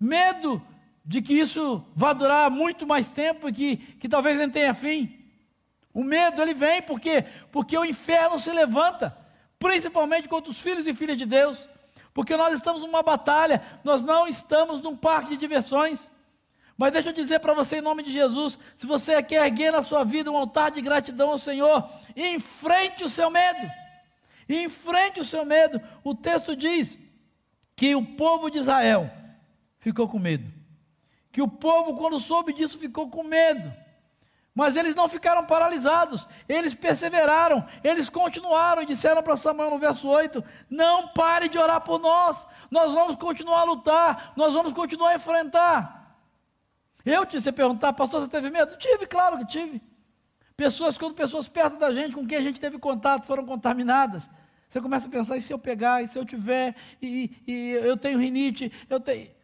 [0.00, 0.60] Medo
[1.04, 5.20] de que isso vá durar muito mais tempo e que, que talvez nem tenha fim.
[5.92, 9.16] O medo ele vem porque porque o inferno se levanta,
[9.58, 11.68] principalmente contra os filhos e filhas de Deus,
[12.14, 16.10] porque nós estamos numa batalha, nós não estamos num parque de diversões.
[16.76, 19.82] Mas deixa eu dizer para você em nome de Jesus, se você quer erguer na
[19.82, 23.70] sua vida um altar de gratidão ao Senhor, enfrente o seu medo.
[24.48, 25.80] Enfrente o seu medo.
[26.02, 26.98] O texto diz
[27.76, 29.08] que o povo de Israel
[29.78, 30.53] ficou com medo
[31.34, 33.74] que o povo, quando soube disso, ficou com medo.
[34.54, 40.08] Mas eles não ficaram paralisados, eles perseveraram, eles continuaram e disseram para Samuel no verso
[40.08, 45.10] 8: Não pare de orar por nós, nós vamos continuar a lutar, nós vamos continuar
[45.10, 46.16] a enfrentar.
[47.04, 48.76] Eu te você perguntar, pastor, você teve medo?
[48.76, 49.82] Tive, claro que tive.
[50.56, 54.30] Pessoas, quando pessoas perto da gente, com quem a gente teve contato, foram contaminadas.
[54.68, 57.96] Você começa a pensar, e se eu pegar, e se eu tiver, e, e eu
[57.96, 59.34] tenho rinite, eu tenho.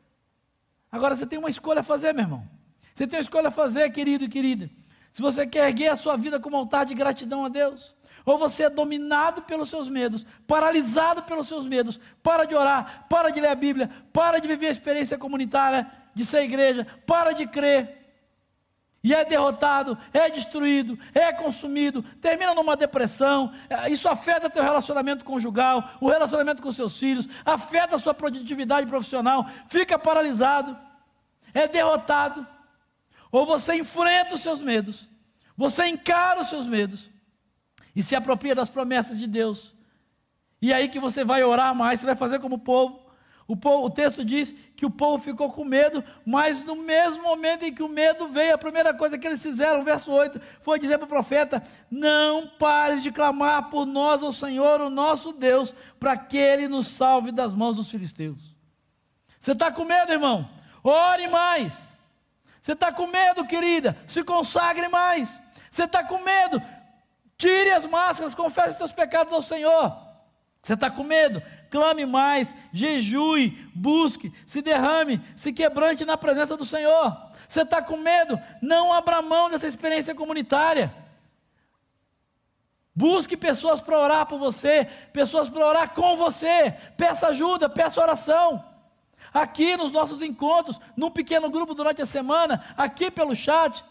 [0.90, 2.48] Agora você tem uma escolha a fazer, meu irmão.
[2.94, 4.70] Você tem uma escolha a fazer, querido e querida.
[5.12, 8.64] Se você quer erguer a sua vida como altar de gratidão a Deus, ou você
[8.64, 13.48] é dominado pelos seus medos, paralisado pelos seus medos, para de orar, para de ler
[13.48, 17.99] a Bíblia, para de viver a experiência comunitária, de ser igreja, para de crer.
[19.02, 23.52] E é derrotado, é destruído, é consumido, termina numa depressão.
[23.68, 28.86] É, isso afeta teu relacionamento conjugal, o relacionamento com seus filhos, afeta a sua produtividade
[28.86, 30.76] profissional, fica paralisado,
[31.54, 32.46] é derrotado.
[33.32, 35.08] Ou você enfrenta os seus medos,
[35.56, 37.10] você encara os seus medos
[37.96, 39.74] e se apropria das promessas de Deus.
[40.60, 43.09] E é aí que você vai orar mais, você vai fazer como o povo.
[43.50, 47.64] O, povo, o texto diz que o povo ficou com medo, mas no mesmo momento
[47.64, 50.98] em que o medo veio, a primeira coisa que eles fizeram, verso 8, foi dizer
[50.98, 56.16] para o profeta: Não pares de clamar por nós ao Senhor, o nosso Deus, para
[56.16, 58.54] que Ele nos salve das mãos dos filisteus.
[59.40, 60.48] Você está com medo, irmão?
[60.84, 61.76] Ore mais.
[62.62, 63.96] Você está com medo, querida?
[64.06, 65.42] Se consagre mais.
[65.72, 66.62] Você está com medo?
[67.36, 69.92] Tire as máscaras, confesse seus pecados ao Senhor.
[70.62, 71.42] Você está com medo?
[71.70, 77.16] Clame mais, jejue, busque, se derrame, se quebrante na presença do Senhor.
[77.48, 78.38] Você está com medo?
[78.60, 80.94] Não abra mão dessa experiência comunitária.
[82.94, 86.74] Busque pessoas para orar por você, pessoas para orar com você.
[86.96, 88.64] Peça ajuda, peça oração.
[89.32, 93.84] Aqui nos nossos encontros, num pequeno grupo durante a semana, aqui pelo chat.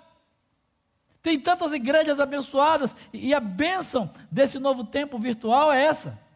[1.22, 6.29] Tem tantas igrejas abençoadas e a bênção desse novo tempo virtual é essa.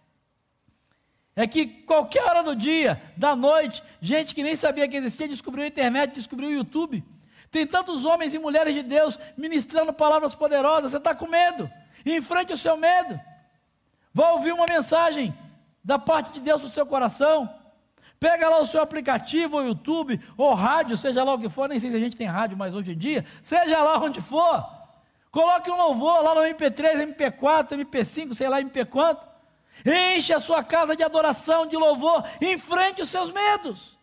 [1.35, 5.63] É que qualquer hora do dia, da noite, gente que nem sabia que existia descobriu
[5.63, 7.03] a internet, descobriu o YouTube.
[7.49, 10.91] Tem tantos homens e mulheres de Deus ministrando palavras poderosas.
[10.91, 11.69] Você está com medo?
[12.05, 13.19] Enfrente o seu medo.
[14.13, 15.35] Vá ouvir uma mensagem
[15.83, 17.49] da parte de Deus no seu coração.
[18.19, 21.79] Pega lá o seu aplicativo, ou YouTube, ou rádio, seja lá o que for, nem
[21.79, 24.65] sei se a gente tem rádio mais hoje em dia, seja lá onde for.
[25.29, 29.32] Coloque um louvor lá no MP3, MP4, MP5, sei lá, MP quanto.
[29.85, 32.23] Enche a sua casa de adoração, de louvor.
[32.41, 33.97] Enfrente os seus medos.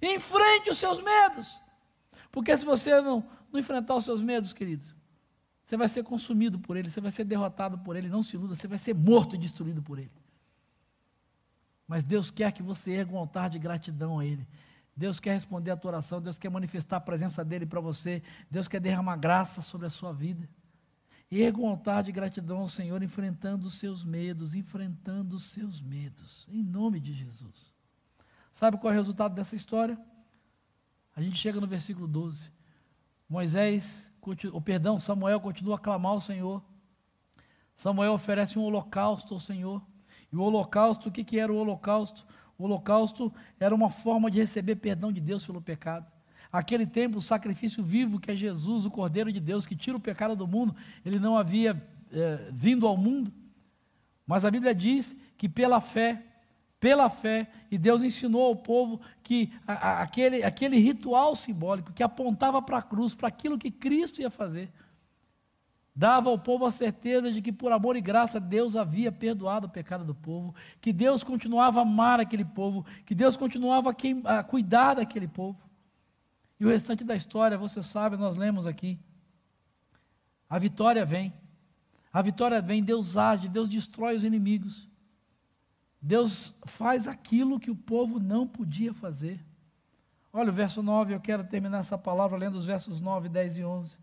[0.00, 1.60] Enfrente os seus medos.
[2.30, 4.94] Porque se você não, não enfrentar os seus medos, queridos,
[5.64, 8.08] você vai ser consumido por ele, você vai ser derrotado por ele.
[8.08, 10.10] Não se iluda, você vai ser morto e destruído por ele.
[11.88, 14.46] Mas Deus quer que você erga um altar de gratidão a Ele.
[14.94, 18.68] Deus quer responder a tua oração, Deus quer manifestar a presença dEle para você, Deus
[18.68, 20.46] quer derramar graça sobre a sua vida.
[21.30, 26.46] Erga um altar de gratidão ao Senhor, enfrentando os seus medos, enfrentando os seus medos,
[26.48, 27.72] em nome de Jesus.
[28.52, 29.98] Sabe qual é o resultado dessa história?
[31.14, 32.50] A gente chega no versículo 12.
[33.28, 34.10] Moisés,
[34.52, 36.62] ou perdão, Samuel continua a clamar ao Senhor.
[37.76, 39.82] Samuel oferece um holocausto ao Senhor.
[40.32, 42.26] E o holocausto, o que, que era o holocausto?
[42.56, 46.10] O holocausto era uma forma de receber perdão de Deus pelo pecado.
[46.50, 50.00] Aquele tempo, o sacrifício vivo que é Jesus, o Cordeiro de Deus, que tira o
[50.00, 50.74] pecado do mundo,
[51.04, 51.80] ele não havia
[52.10, 53.32] é, vindo ao mundo.
[54.26, 56.22] Mas a Bíblia diz que pela fé,
[56.80, 62.02] pela fé, e Deus ensinou ao povo que a, a, aquele, aquele ritual simbólico que
[62.02, 64.70] apontava para a cruz, para aquilo que Cristo ia fazer,
[65.94, 69.70] dava ao povo a certeza de que por amor e graça Deus havia perdoado o
[69.70, 74.44] pecado do povo, que Deus continuava a amar aquele povo, que Deus continuava a, a
[74.44, 75.58] cuidar daquele povo.
[76.58, 78.98] E o restante da história, você sabe, nós lemos aqui.
[80.48, 81.32] A vitória vem.
[82.12, 84.88] A vitória vem, Deus age, Deus destrói os inimigos.
[86.00, 89.44] Deus faz aquilo que o povo não podia fazer.
[90.32, 93.64] Olha o verso 9, eu quero terminar essa palavra lendo os versos 9, 10 e
[93.64, 93.98] 11.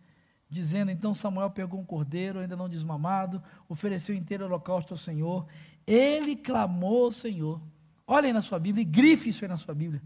[0.49, 5.47] Dizendo: Então Samuel pegou um cordeiro, ainda não desmamado, ofereceu inteiro holocausto ao Senhor.
[5.85, 7.61] Ele clamou ao Senhor.
[8.07, 10.01] Olhem na sua Bíblia e grife isso aí na sua Bíblia.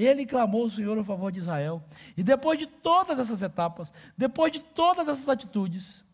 [0.00, 1.82] Ele clamou ao Senhor a favor de Israel.
[2.16, 6.04] E depois de todas essas etapas, depois de todas essas atitudes,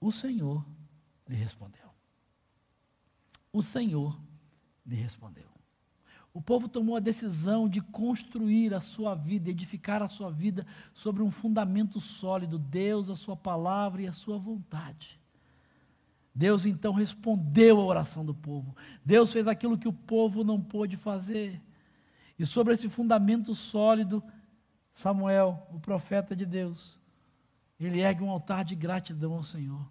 [0.00, 0.64] o Senhor
[1.28, 1.90] lhe respondeu.
[3.52, 4.18] O Senhor
[4.86, 5.44] lhe respondeu.
[6.32, 11.22] O povo tomou a decisão de construir a sua vida, edificar a sua vida sobre
[11.22, 15.20] um fundamento sólido, Deus, a sua palavra e a sua vontade.
[16.34, 18.74] Deus então respondeu à oração do povo.
[19.04, 21.60] Deus fez aquilo que o povo não pôde fazer.
[22.40, 24.24] E sobre esse fundamento sólido,
[24.94, 26.98] Samuel, o profeta de Deus,
[27.78, 29.86] ele ergue um altar de gratidão ao Senhor.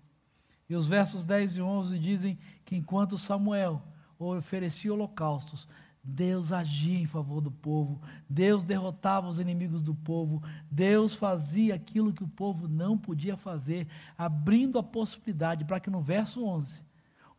[0.67, 3.83] E os versos 10 e 11 dizem que enquanto Samuel
[4.17, 5.67] oferecia holocaustos,
[6.03, 10.41] Deus agia em favor do povo, Deus derrotava os inimigos do povo,
[10.71, 13.87] Deus fazia aquilo que o povo não podia fazer,
[14.17, 16.81] abrindo a possibilidade para que no verso 11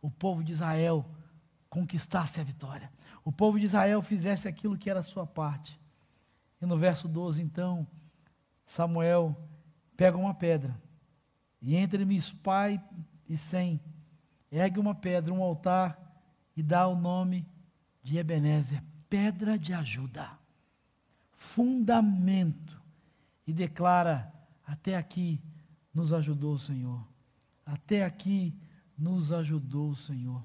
[0.01, 1.05] o povo de Israel
[1.69, 2.89] conquistasse a vitória
[3.23, 5.79] o povo de Israel fizesse aquilo que era a sua parte.
[6.61, 7.87] E no verso 12, então,
[8.65, 9.35] Samuel
[9.95, 10.79] pega uma pedra,
[11.61, 12.81] e entre Mispai
[13.27, 13.79] e Sem,
[14.51, 15.99] ergue uma pedra, um altar,
[16.55, 17.47] e dá o nome
[18.01, 20.29] de Ebenezer, pedra de ajuda,
[21.31, 22.81] fundamento,
[23.45, 24.31] e declara
[24.65, 25.41] Até aqui
[25.93, 27.05] nos ajudou o Senhor.
[27.65, 28.55] Até aqui
[28.97, 30.43] nos ajudou o Senhor.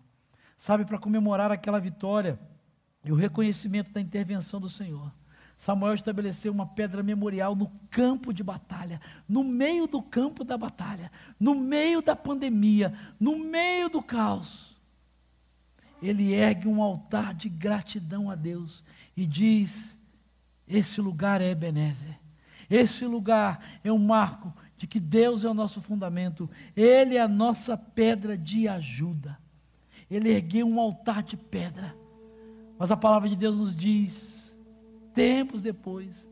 [0.59, 2.39] Sabe, para comemorar aquela vitória
[3.07, 5.13] e o reconhecimento da intervenção do Senhor,
[5.57, 11.11] Samuel estabeleceu uma pedra memorial no campo de batalha, no meio do campo da batalha,
[11.41, 14.77] no meio da pandemia, no meio do caos.
[16.03, 18.85] Ele ergue um altar de gratidão a Deus
[19.17, 19.97] e diz:
[20.69, 22.19] Esse lugar é Ebenezer.
[22.69, 27.29] Esse lugar é um marco de que Deus é o nosso fundamento, Ele é a
[27.29, 29.39] nossa pedra de ajuda.
[30.11, 31.97] Ele ergueu um altar de pedra,
[32.79, 34.53] mas a palavra de Deus nos diz,
[35.15, 36.29] tempos depois,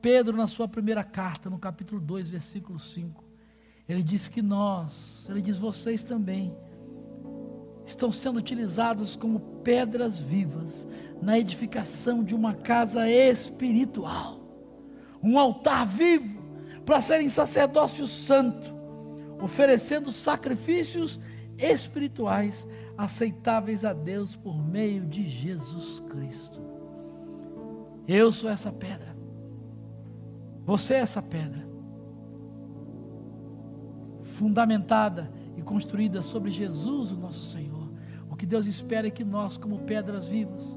[0.00, 3.24] Pedro, na sua primeira carta, no capítulo 2, versículo 5,
[3.88, 6.54] ele diz que nós, ele diz vocês também,
[7.86, 10.86] estão sendo utilizados como pedras vivas
[11.22, 14.40] na edificação de uma casa espiritual,
[15.22, 16.38] um altar vivo
[16.84, 18.74] para serem sacerdócio santo,
[19.40, 21.18] oferecendo sacrifícios
[21.58, 26.62] espirituais aceitáveis a Deus por meio de Jesus Cristo.
[28.06, 29.16] Eu sou essa pedra.
[30.64, 31.66] Você é essa pedra.
[34.22, 37.88] Fundamentada e construída sobre Jesus, o nosso Senhor.
[38.30, 40.76] O que Deus espera é que nós, como pedras vivas,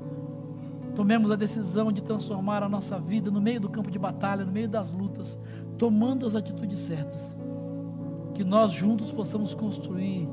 [0.96, 4.52] tomemos a decisão de transformar a nossa vida no meio do campo de batalha, no
[4.52, 5.38] meio das lutas,
[5.78, 7.36] tomando as atitudes certas,
[8.34, 10.28] que nós juntos possamos construir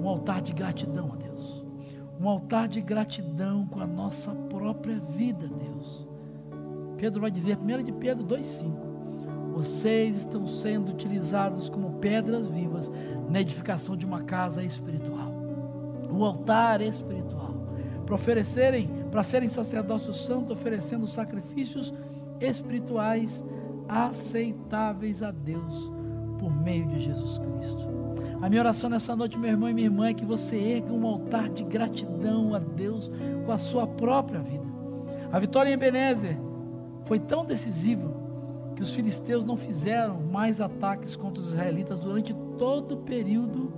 [0.00, 1.64] um altar de gratidão a Deus,
[2.18, 6.08] um altar de gratidão com a nossa própria vida, Deus.
[6.96, 12.90] Pedro vai dizer, 1 de Pedro 2,5: Vocês estão sendo utilizados como pedras vivas
[13.28, 15.32] na edificação de uma casa espiritual,
[16.10, 17.54] um altar espiritual,
[18.06, 21.92] para oferecerem, para serem sacerdócio santo, oferecendo sacrifícios
[22.40, 23.44] espirituais
[23.88, 25.99] aceitáveis a Deus
[26.40, 27.86] por meio de Jesus Cristo.
[28.40, 31.06] A minha oração nessa noite, meu irmão e minha irmã, é que você erga um
[31.06, 33.12] altar de gratidão a Deus
[33.44, 34.64] com a sua própria vida.
[35.30, 36.38] A vitória em Ebenezer
[37.04, 38.10] foi tão decisiva
[38.74, 43.74] que os filisteus não fizeram mais ataques contra os israelitas durante todo o período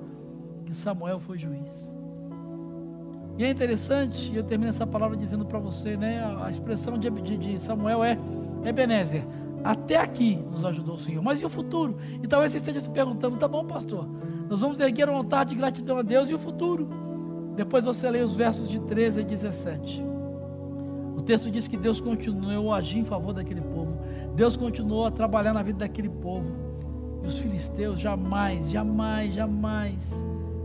[0.64, 1.92] que Samuel foi juiz.
[3.36, 6.22] E é interessante, e eu termino essa palavra dizendo para você, né?
[6.40, 8.16] A expressão de, de, de Samuel é
[8.64, 9.24] Ebenezer.
[9.64, 11.22] Até aqui nos ajudou o Senhor.
[11.22, 11.96] Mas e o futuro?
[12.22, 14.08] E talvez você esteja se perguntando: tá bom, pastor,
[14.48, 16.88] nós vamos erguer um altar de gratidão a Deus e o futuro?
[17.54, 20.02] Depois você lê os versos de 13 a 17.
[21.16, 23.96] O texto diz que Deus continuou a agir em favor daquele povo.
[24.34, 26.50] Deus continuou a trabalhar na vida daquele povo.
[27.22, 29.96] E os filisteus jamais, jamais, jamais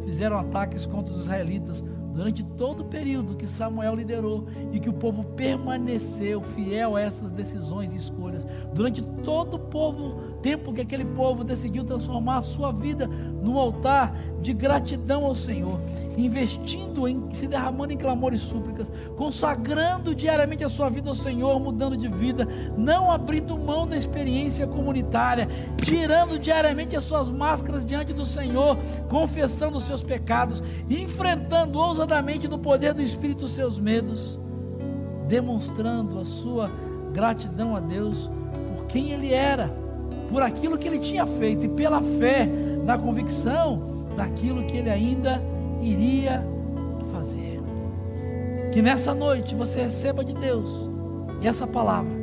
[0.04, 1.84] fizeram ataques contra os israelitas
[2.18, 7.30] durante todo o período que Samuel liderou e que o povo permaneceu fiel a essas
[7.30, 8.44] decisões e escolhas.
[8.74, 14.16] Durante todo o povo, tempo que aquele povo decidiu transformar a sua vida no altar
[14.42, 15.80] de gratidão ao Senhor
[16.18, 21.60] investindo em se derramando em clamor e súplicas, consagrando diariamente a sua vida ao Senhor,
[21.60, 28.14] mudando de vida, não abrindo mão da experiência comunitária, tirando diariamente as suas máscaras diante
[28.14, 28.78] do Senhor,
[29.08, 34.40] confessando os seus pecados, enfrentando ousadamente no poder do Espírito os seus medos,
[35.28, 36.70] demonstrando a sua
[37.14, 38.30] gratidão a Deus
[38.76, 39.72] por quem ele era,
[40.30, 42.48] por aquilo que ele tinha feito e pela fé,
[42.84, 43.82] na convicção
[44.16, 45.42] daquilo que ele ainda
[45.82, 46.46] iria
[47.12, 47.62] fazer.
[48.72, 50.70] Que nessa noite você receba de Deus
[51.44, 52.18] essa palavra.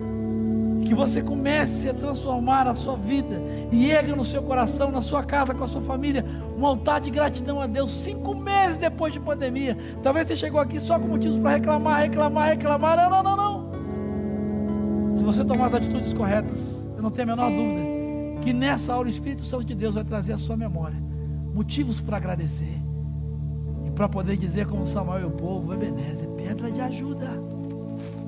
[0.84, 3.40] Que você comece a transformar a sua vida
[3.72, 6.24] e erga no seu coração, na sua casa, com a sua família,
[6.58, 7.90] um altar de gratidão a Deus.
[7.90, 9.76] Cinco meses depois de pandemia.
[10.02, 12.96] Talvez você chegou aqui só com motivos para reclamar, reclamar, reclamar.
[12.96, 15.16] Não, não, não, não.
[15.16, 17.83] Se você tomar as atitudes corretas, eu não tenho a menor dúvida
[18.44, 21.02] que nessa hora o Espírito Santo de Deus vai trazer a sua memória
[21.54, 22.84] motivos para agradecer
[23.94, 27.28] para poder dizer como Samuel e o povo, Ebenezer, pedra de ajuda.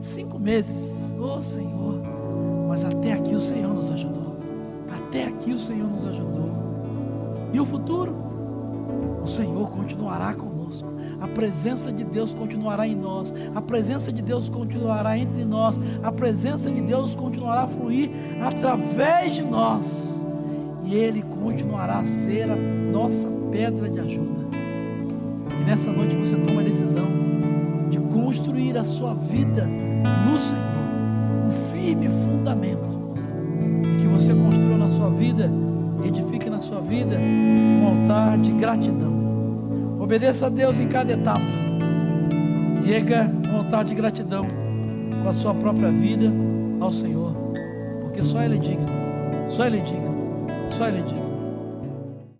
[0.00, 2.00] Cinco meses, oh Senhor,
[2.68, 4.36] mas até aqui o Senhor nos ajudou.
[4.90, 6.50] Até aqui o Senhor nos ajudou.
[7.52, 8.14] E o futuro?
[9.22, 10.88] O Senhor continuará conosco.
[11.20, 13.32] A presença de Deus continuará em nós.
[13.54, 15.78] A presença de Deus continuará entre nós.
[16.02, 18.10] A presença de Deus continuará a fluir
[18.40, 20.05] através de nós.
[20.86, 24.46] E Ele continuará a ser a nossa pedra de ajuda.
[25.60, 27.06] E nessa noite você toma a decisão
[27.90, 32.86] de construir a sua vida no Senhor, um firme fundamento.
[33.82, 35.50] E que você construiu na sua vida,
[36.04, 39.16] edifique na sua vida um altar de gratidão.
[39.98, 41.40] Obedeça a Deus em cada etapa.
[42.88, 44.46] Erga um altar de gratidão
[45.20, 46.30] com a sua própria vida
[46.78, 47.32] ao Senhor.
[48.02, 48.86] Porque só Ele é digno.
[49.48, 50.15] Só Ele é digno.
[50.76, 51.25] Só ele diga.